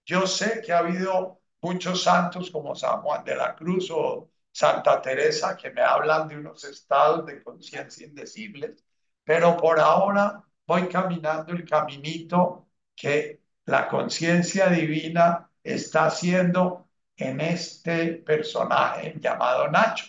[0.05, 5.03] Yo sé que ha habido muchos santos como San Juan de la Cruz o Santa
[5.03, 8.83] Teresa que me hablan de unos estados de conciencia indecibles,
[9.23, 18.15] pero por ahora voy caminando el caminito que la conciencia divina está haciendo en este
[18.15, 20.07] personaje llamado Nacho.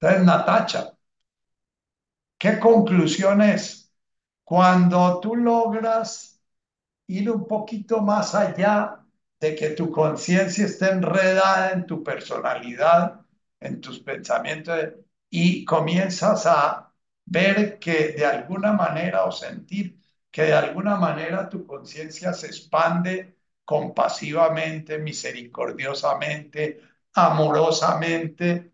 [0.00, 0.92] Entonces, Natacha,
[2.38, 3.92] ¿qué conclusión es?
[4.44, 6.40] Cuando tú logras
[7.06, 9.04] ir un poquito más allá
[9.40, 13.20] de que tu conciencia esté enredada en tu personalidad,
[13.60, 14.78] en tus pensamientos,
[15.30, 16.92] y comienzas a
[17.26, 19.98] ver que de alguna manera o sentir
[20.30, 26.80] que de alguna manera tu conciencia se expande compasivamente, misericordiosamente,
[27.14, 28.72] amorosamente,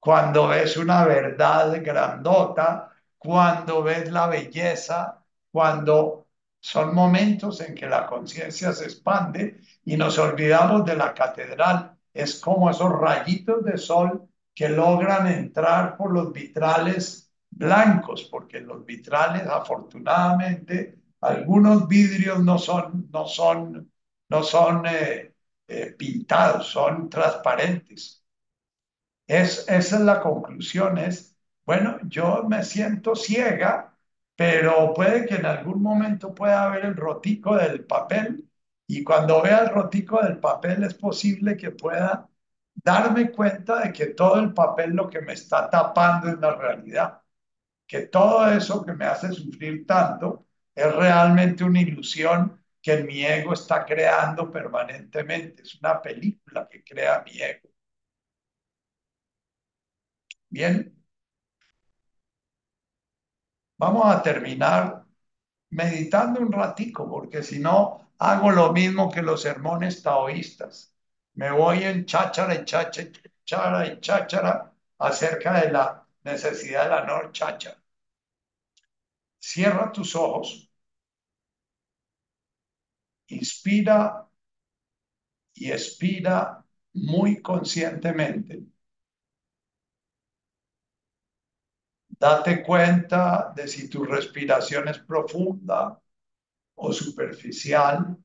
[0.00, 6.27] cuando ves una verdad grandota, cuando ves la belleza, cuando
[6.68, 11.96] son momentos en que la conciencia se expande y nos olvidamos de la catedral.
[12.12, 18.84] Es como esos rayitos de sol que logran entrar por los vitrales blancos, porque los
[18.84, 23.90] vitrales, afortunadamente, algunos vidrios no son, no son,
[24.28, 25.34] no son eh,
[25.68, 28.22] eh, pintados, son transparentes.
[29.26, 33.96] Es, esa es la conclusión, es, bueno, yo me siento ciega,
[34.38, 38.48] pero puede que en algún momento pueda ver el rotico del papel
[38.88, 42.30] y cuando vea el rotico del papel es posible que pueda
[42.76, 47.22] darme cuenta de que todo el papel lo que me está tapando es la realidad,
[47.86, 53.54] que todo eso que me hace sufrir tanto es realmente una ilusión que mi ego
[53.54, 57.70] está creando permanentemente, es una película que crea mi ego.
[60.50, 60.97] Bien,
[63.78, 65.04] vamos a terminar
[65.70, 70.94] meditando un ratico, porque si no, hago lo mismo que los sermones taoístas.
[71.34, 77.32] Me voy en cháchara y cháchara y cháchara acerca de la necesidad de la no
[77.32, 77.78] cháchara.
[79.40, 80.70] Cierra tus ojos,
[83.36, 84.28] inspira
[85.54, 86.64] y expira
[86.94, 88.62] muy conscientemente.
[92.20, 96.00] Date cuenta de si tu respiración es profunda
[96.76, 98.16] o superficial,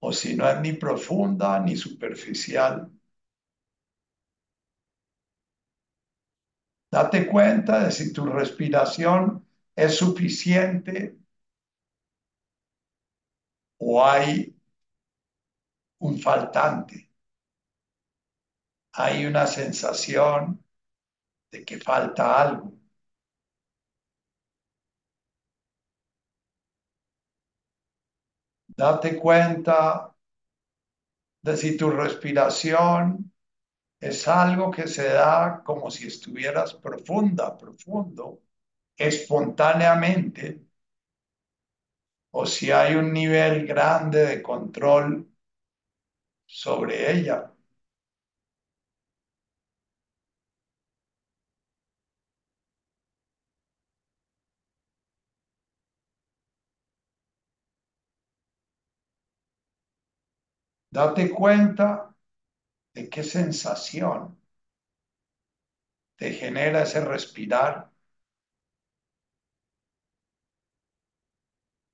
[0.00, 2.90] o si no es ni profunda ni superficial.
[6.90, 11.16] Date cuenta de si tu respiración es suficiente
[13.78, 14.54] o hay
[16.00, 17.08] un faltante.
[18.92, 20.62] Hay una sensación
[21.52, 22.72] de que falta algo.
[28.78, 29.78] Date cuenta
[31.42, 33.32] de si tu respiración
[34.00, 38.42] es algo que se da como si estuvieras profunda, profundo,
[38.96, 40.62] espontáneamente,
[42.30, 45.28] o si hay un nivel grande de control
[46.46, 47.54] sobre ella.
[60.90, 62.14] Date cuenta
[62.94, 64.38] de qué sensación
[66.16, 67.90] te genera ese respirar.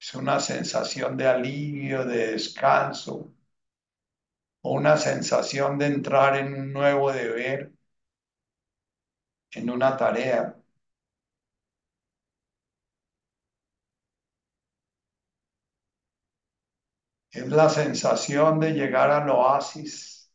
[0.00, 3.32] Es una sensación de alivio, de descanso,
[4.62, 7.72] o una sensación de entrar en un nuevo deber,
[9.52, 10.54] en una tarea.
[17.34, 20.32] Es la sensación de llegar al oasis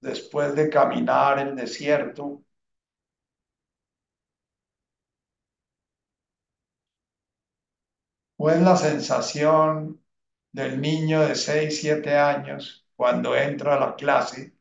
[0.00, 2.42] después de caminar el desierto.
[8.38, 10.02] O es la sensación
[10.52, 14.55] del niño de 6, 7 años cuando entra a la clase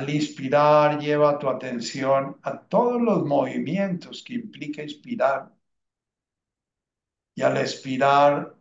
[0.00, 5.52] Al inspirar, lleva tu atención a todos los movimientos que implica inspirar.
[7.34, 8.54] Y al expirar,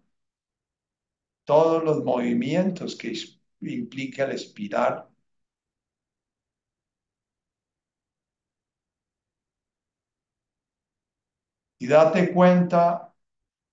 [1.44, 3.14] todos los movimientos que
[3.60, 5.10] implica el expirar.
[11.78, 13.14] Y date cuenta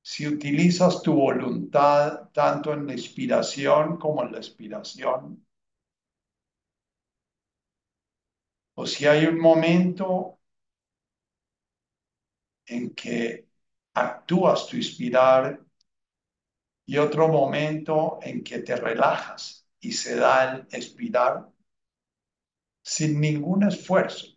[0.03, 5.46] si utilizas tu voluntad tanto en la inspiración como en la expiración.
[8.81, 10.39] O si hay un momento
[12.67, 13.49] en que
[13.95, 15.61] actúas tu inspirar
[16.87, 21.49] y otro momento en que te relajas y se da el expirar
[22.83, 24.36] sin ningún esfuerzo.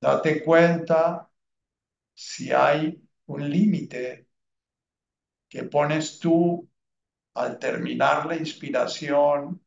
[0.00, 1.30] Date cuenta
[2.14, 4.28] si hay un límite
[5.48, 6.68] que pones tú
[7.34, 9.60] al terminar la inspiración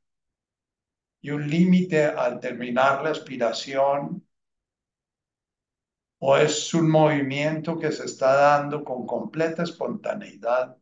[1.22, 4.26] y un límite al terminar la expiración
[6.20, 10.78] o es un movimiento que se está dando con completa espontaneidad.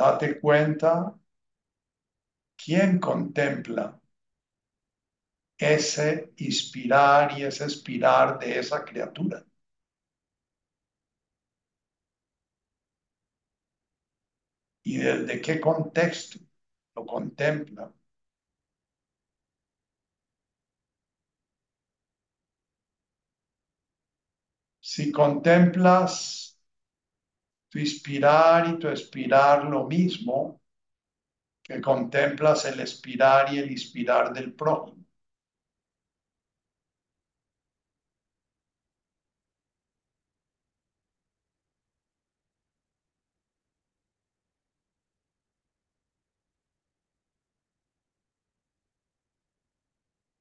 [0.00, 0.92] Date cuenta
[2.62, 3.86] quién contempla
[5.58, 9.44] ese inspirar y ese expirar de esa criatura.
[14.84, 16.38] Y desde qué contexto
[16.94, 17.92] lo contempla.
[24.90, 26.55] Si contemplas
[27.76, 30.60] tu inspirar y tu expirar lo mismo,
[31.62, 35.04] que contemplas el expirar y el inspirar del prójimo.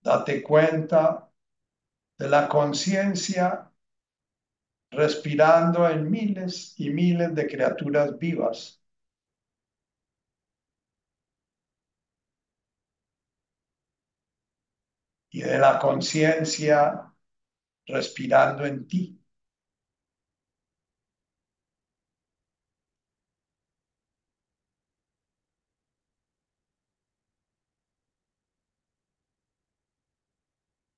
[0.03, 1.29] Date cuenta
[2.17, 3.71] de la conciencia
[4.95, 8.81] respirando en miles y miles de criaturas vivas.
[15.29, 17.13] Y de la conciencia
[17.87, 19.19] respirando en ti.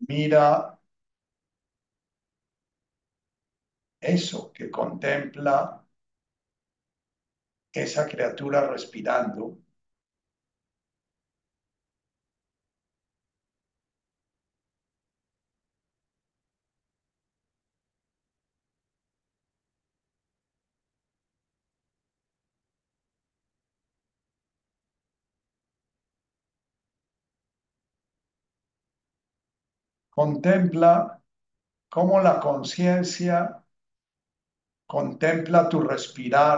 [0.08, 0.77] Mira
[4.02, 5.86] eso que contempla
[7.72, 9.58] esa criatura respirando.
[30.10, 31.22] Contempla
[31.90, 33.64] cómo la conciencia
[34.94, 36.58] Contempla tu respirar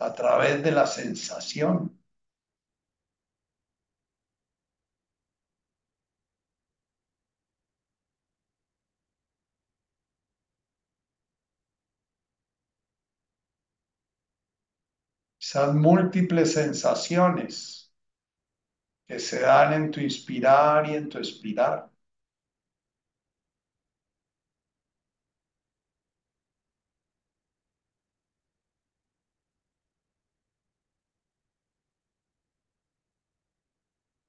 [0.00, 1.96] a través de la sensación.
[15.40, 17.92] Esas múltiples sensaciones
[19.06, 21.90] que se dan en tu inspirar y en tu expirar.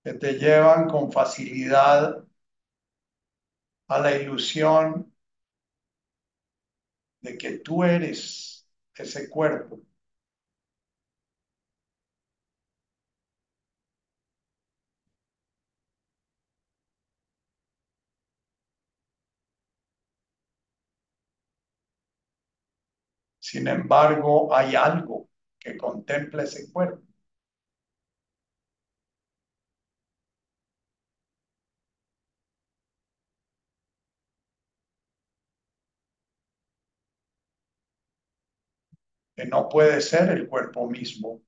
[0.04, 2.26] Que te llevan con facilidad
[3.90, 5.14] a la ilusión
[7.22, 9.80] de que tú eres ese cuerpo.
[23.40, 27.04] Sin embargo, hay algo que contempla ese cuerpo.
[39.48, 41.42] No puede ser el cuerpo mismo.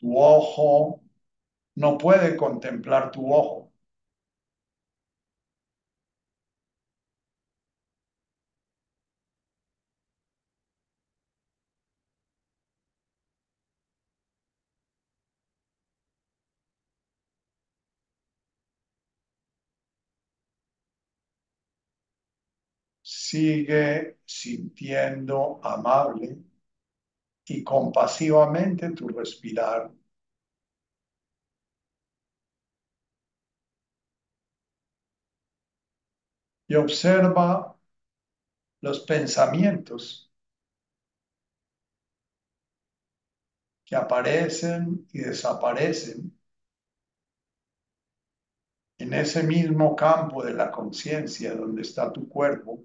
[0.00, 1.02] Tu ojo
[1.76, 3.67] no puede contemplar tu ojo.
[23.28, 26.38] Sigue sintiendo amable
[27.46, 29.90] y compasivamente tu respirar.
[36.68, 37.76] Y observa
[38.80, 40.32] los pensamientos
[43.84, 46.32] que aparecen y desaparecen
[48.98, 52.84] en ese mismo campo de la conciencia donde está tu cuerpo.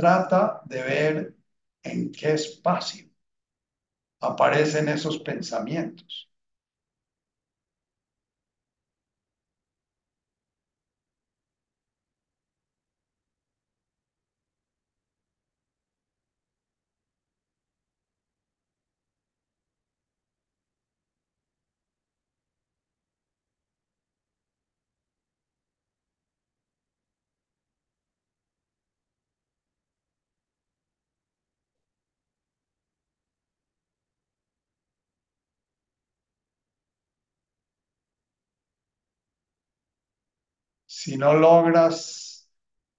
[0.00, 1.36] Trata de ver
[1.82, 3.06] en qué espacio
[4.20, 6.29] aparecen esos pensamientos.
[41.00, 42.00] Si no logras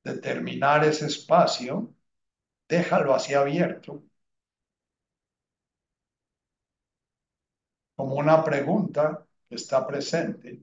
[0.04, 1.96] determinar ese espacio,
[2.70, 4.04] déjalo así abierto,
[7.96, 10.62] como una pregunta que está presente.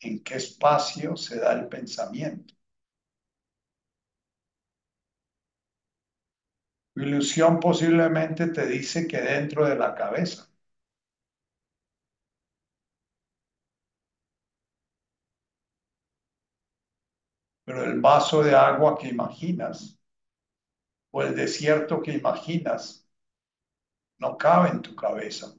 [0.00, 2.54] ¿En qué espacio se da el pensamiento?
[6.94, 10.45] Tu ilusión posiblemente te dice que dentro de la cabeza.
[17.66, 19.98] Pero el vaso de agua que imaginas
[21.10, 23.08] o el desierto que imaginas
[24.18, 25.54] no cabe en tu cabeza.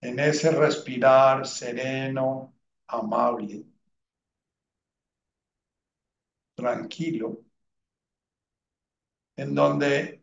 [0.00, 2.57] En ese respirar sereno,
[2.88, 3.64] amable,
[6.54, 7.38] tranquilo,
[9.36, 10.20] en donde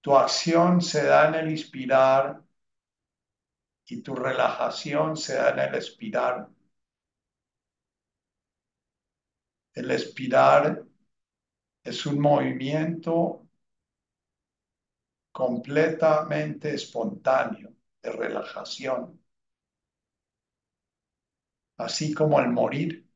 [0.00, 2.40] tu acción se da en el inspirar
[3.86, 6.48] y tu relajación se da en el expirar.
[9.72, 10.84] El expirar
[11.84, 13.46] es un movimiento
[15.32, 19.23] completamente espontáneo de relajación,
[21.76, 23.06] así como el morir.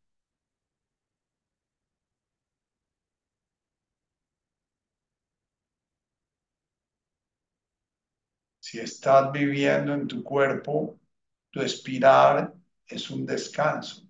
[8.60, 11.00] Si estás viviendo en tu cuerpo,
[11.50, 12.54] tu expirar
[12.86, 14.07] es un descanso.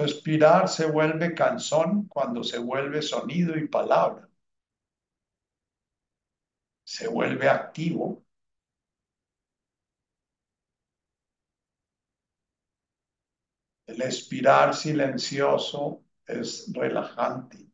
[0.00, 4.26] Respirar se vuelve canción cuando se vuelve sonido y palabra.
[6.84, 8.22] Se vuelve activo.
[13.86, 17.70] El expirar silencioso es relajante.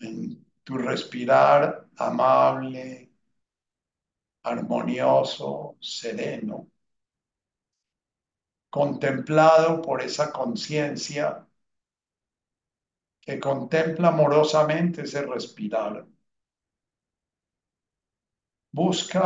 [0.00, 1.66] en tu respirar
[2.08, 2.86] amable,
[4.42, 6.68] armonioso, sereno,
[8.68, 11.46] contemplado por esa conciencia
[13.24, 15.94] que contempla amorosamente ese respirar.
[18.72, 19.24] Busca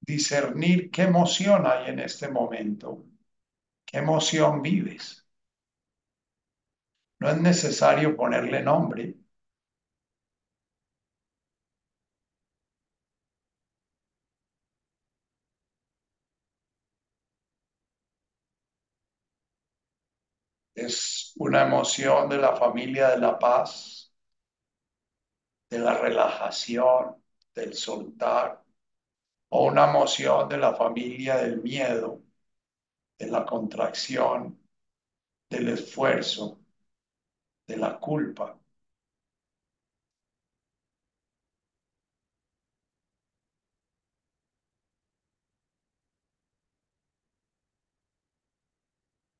[0.00, 3.04] discernir qué emoción hay en este momento,
[3.86, 5.27] qué emoción vives.
[7.20, 9.14] No es necesario ponerle nombre.
[20.74, 24.10] Es una emoción de la familia de la paz,
[25.70, 27.22] de la relajación,
[27.54, 28.62] del soltar,
[29.50, 32.22] o una emoción de la familia del miedo,
[33.18, 34.60] de la contracción,
[35.50, 36.57] del esfuerzo,
[37.68, 38.58] de la culpa.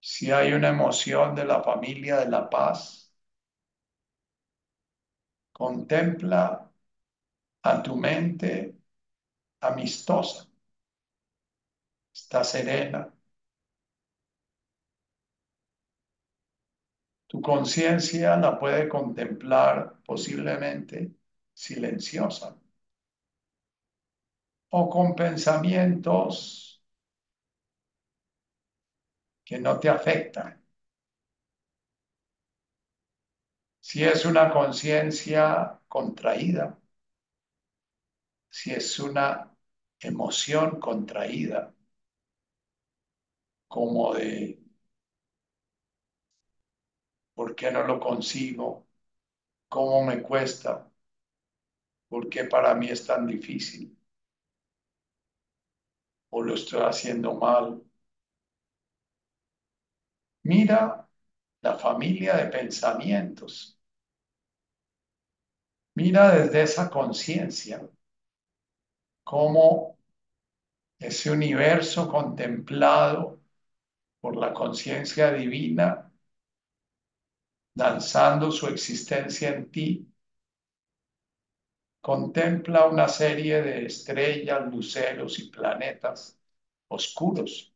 [0.00, 3.12] Si hay una emoción de la familia de la paz,
[5.58, 6.42] contempla
[7.62, 8.52] a tu mente
[9.60, 10.48] amistosa,
[12.12, 13.10] está serena.
[17.38, 21.12] Tu conciencia la puede contemplar posiblemente
[21.54, 22.54] silenciosa
[24.70, 26.82] o con pensamientos
[29.44, 30.62] que no te afectan.
[33.88, 36.78] Si es una conciencia contraída,
[38.50, 39.50] si es una
[40.00, 41.74] emoción contraída,
[43.68, 44.58] como de
[47.38, 48.86] ¿por qué no lo consigo?
[49.68, 50.90] ¿Cómo me cuesta?
[52.10, 53.96] ¿Por qué para mí es tan difícil?
[56.30, 57.82] ¿O lo estoy haciendo mal?
[60.52, 60.80] Mira
[61.62, 63.78] la familia de pensamientos.
[65.96, 67.86] Mira desde esa conciencia
[69.24, 69.96] cómo
[71.00, 73.40] ese universo contemplado
[74.20, 76.07] por la conciencia divina,
[77.78, 80.06] danzando su existencia en ti,
[82.00, 86.36] contempla una serie de estrellas, luceros y planetas
[86.88, 87.72] oscuros.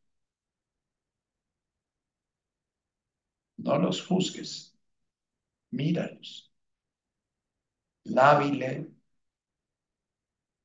[3.69, 4.77] No los juzgues,
[5.73, 6.53] míralos.
[8.19, 8.71] Lábile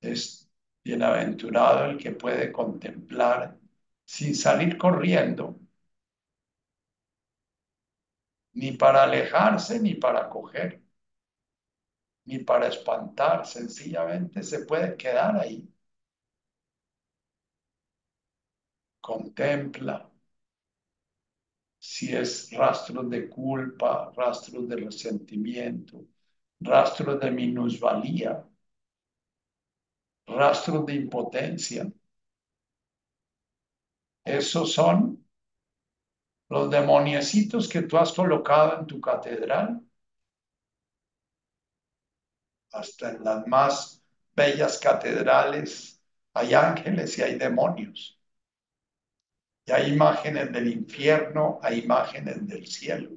[0.01, 0.49] es
[0.83, 3.57] bienaventurado el que puede contemplar
[4.05, 5.59] sin salir corriendo,
[8.59, 10.69] ni para alejarse ni para coger,
[12.25, 15.67] ni para espantar, sencillamente se puede quedar ahí.
[19.07, 19.95] Contempla
[21.79, 26.05] si es rastros de culpa, rastros de resentimiento,
[26.59, 28.43] rastros de minusvalía,
[30.27, 31.91] rastros de impotencia.
[34.25, 35.25] Esos son
[36.49, 39.81] los demoniecitos que tú has colocado en tu catedral.
[42.71, 44.01] Hasta en las más
[44.35, 46.01] bellas catedrales
[46.33, 48.17] hay ángeles y hay demonios.
[49.67, 53.11] Y hay imágenes del infierno, hay imágenes del cielo.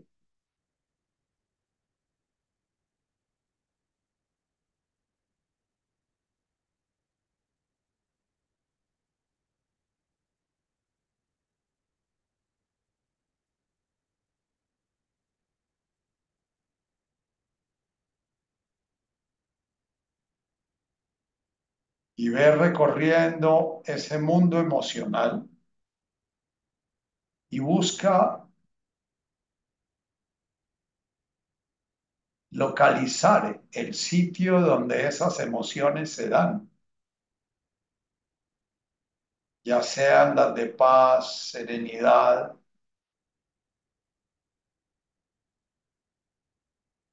[22.20, 25.48] Y ve recorriendo ese mundo emocional
[27.50, 28.44] y busca
[32.52, 36.70] localizar el sitio donde esas emociones se dan,
[39.64, 42.54] ya sean las de paz, serenidad.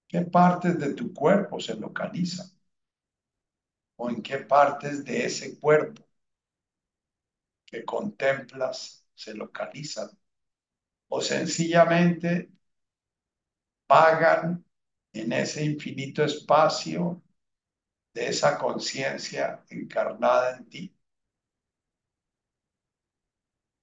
[0.05, 2.47] ¿Qué partes de tu cuerpo se localizan?
[3.97, 6.01] ¿O en qué partes de ese cuerpo
[7.65, 10.09] que contemplas se localizan?
[11.09, 12.51] ¿O sencillamente
[13.89, 14.63] vagan
[15.13, 17.21] en ese infinito espacio
[18.13, 20.95] de esa conciencia encarnada en ti.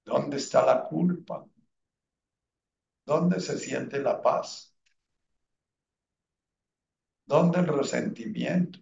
[0.02, 1.44] ¿Dónde está la culpa?
[3.06, 4.74] ¿Dónde se siente la paz?
[7.26, 8.78] ¿Dónde el resentimiento?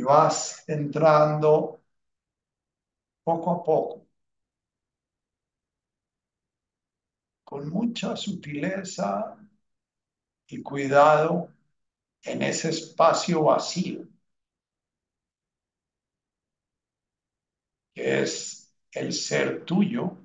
[0.00, 1.80] Y vas entrando
[3.24, 4.06] poco a poco,
[7.44, 9.36] con mucha sutileza
[10.48, 11.48] y cuidado
[12.24, 14.06] en ese espacio vacío
[17.94, 20.16] que es el ser tuyo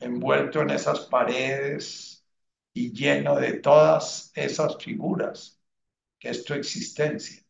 [0.00, 2.26] envuelto en esas paredes
[2.74, 5.60] y lleno de todas esas figuras
[6.20, 7.42] que es tu existencia.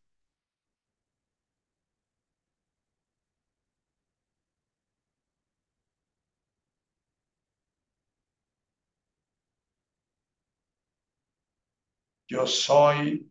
[12.28, 13.28] Yo soy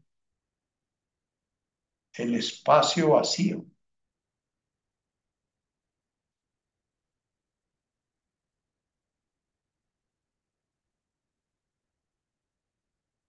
[2.14, 3.64] el espacio vacío.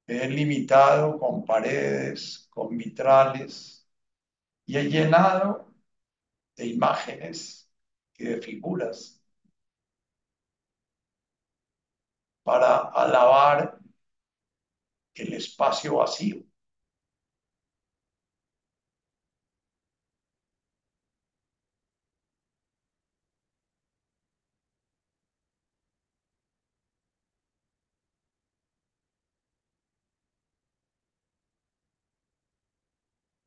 [0.09, 3.89] He limitado con paredes, con vitrales
[4.67, 5.73] y he llenado
[6.57, 7.71] de imágenes
[8.19, 9.23] y de figuras
[12.45, 13.76] para alabar
[15.17, 16.43] el espacio vacío.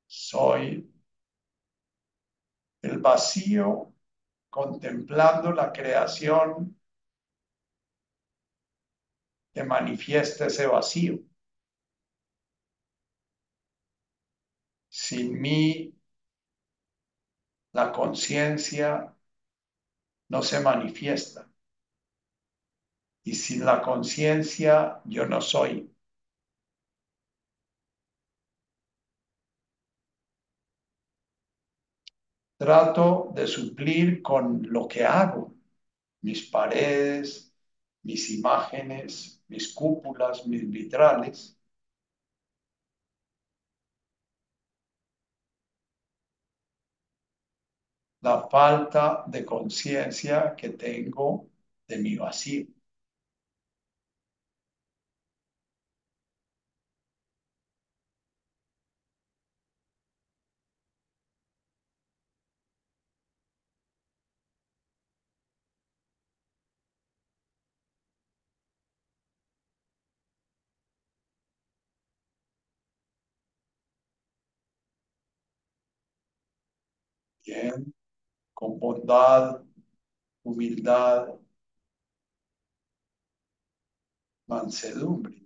[0.07, 0.85] Soy
[2.81, 3.93] el vacío
[4.49, 6.77] contemplando la creación
[9.53, 11.19] que manifiesta ese vacío.
[15.09, 15.55] Sin mí,
[17.77, 18.93] la conciencia
[20.29, 21.45] no se manifiesta.
[23.23, 25.89] Y sin la conciencia, yo no soy.
[32.57, 35.55] Trato de suplir con lo que hago,
[36.21, 37.53] mis paredes,
[38.03, 41.58] mis imágenes, mis cúpulas, mis vitrales,
[48.21, 51.47] la falta de conciencia que tengo
[51.87, 52.67] de mi vacío.
[77.45, 77.93] Bien,
[78.59, 79.63] con bondad,
[80.43, 81.29] humildad,
[84.47, 85.37] mansedumbre,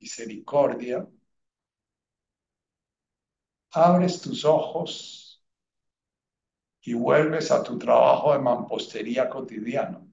[0.00, 1.06] misericordia,
[3.72, 5.42] abres tus ojos
[6.82, 10.06] y vuelves a tu trabajo de mampostería cotidiano,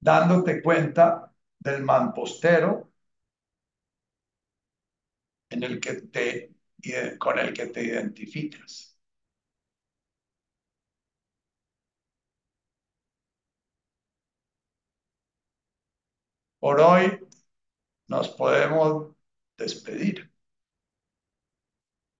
[0.00, 2.90] dándote cuenta del mampostero
[5.50, 6.54] en el que te,
[7.18, 8.98] con el que te identificas.
[16.60, 17.18] Por hoy
[18.08, 19.14] nos podemos
[19.58, 20.30] despedir.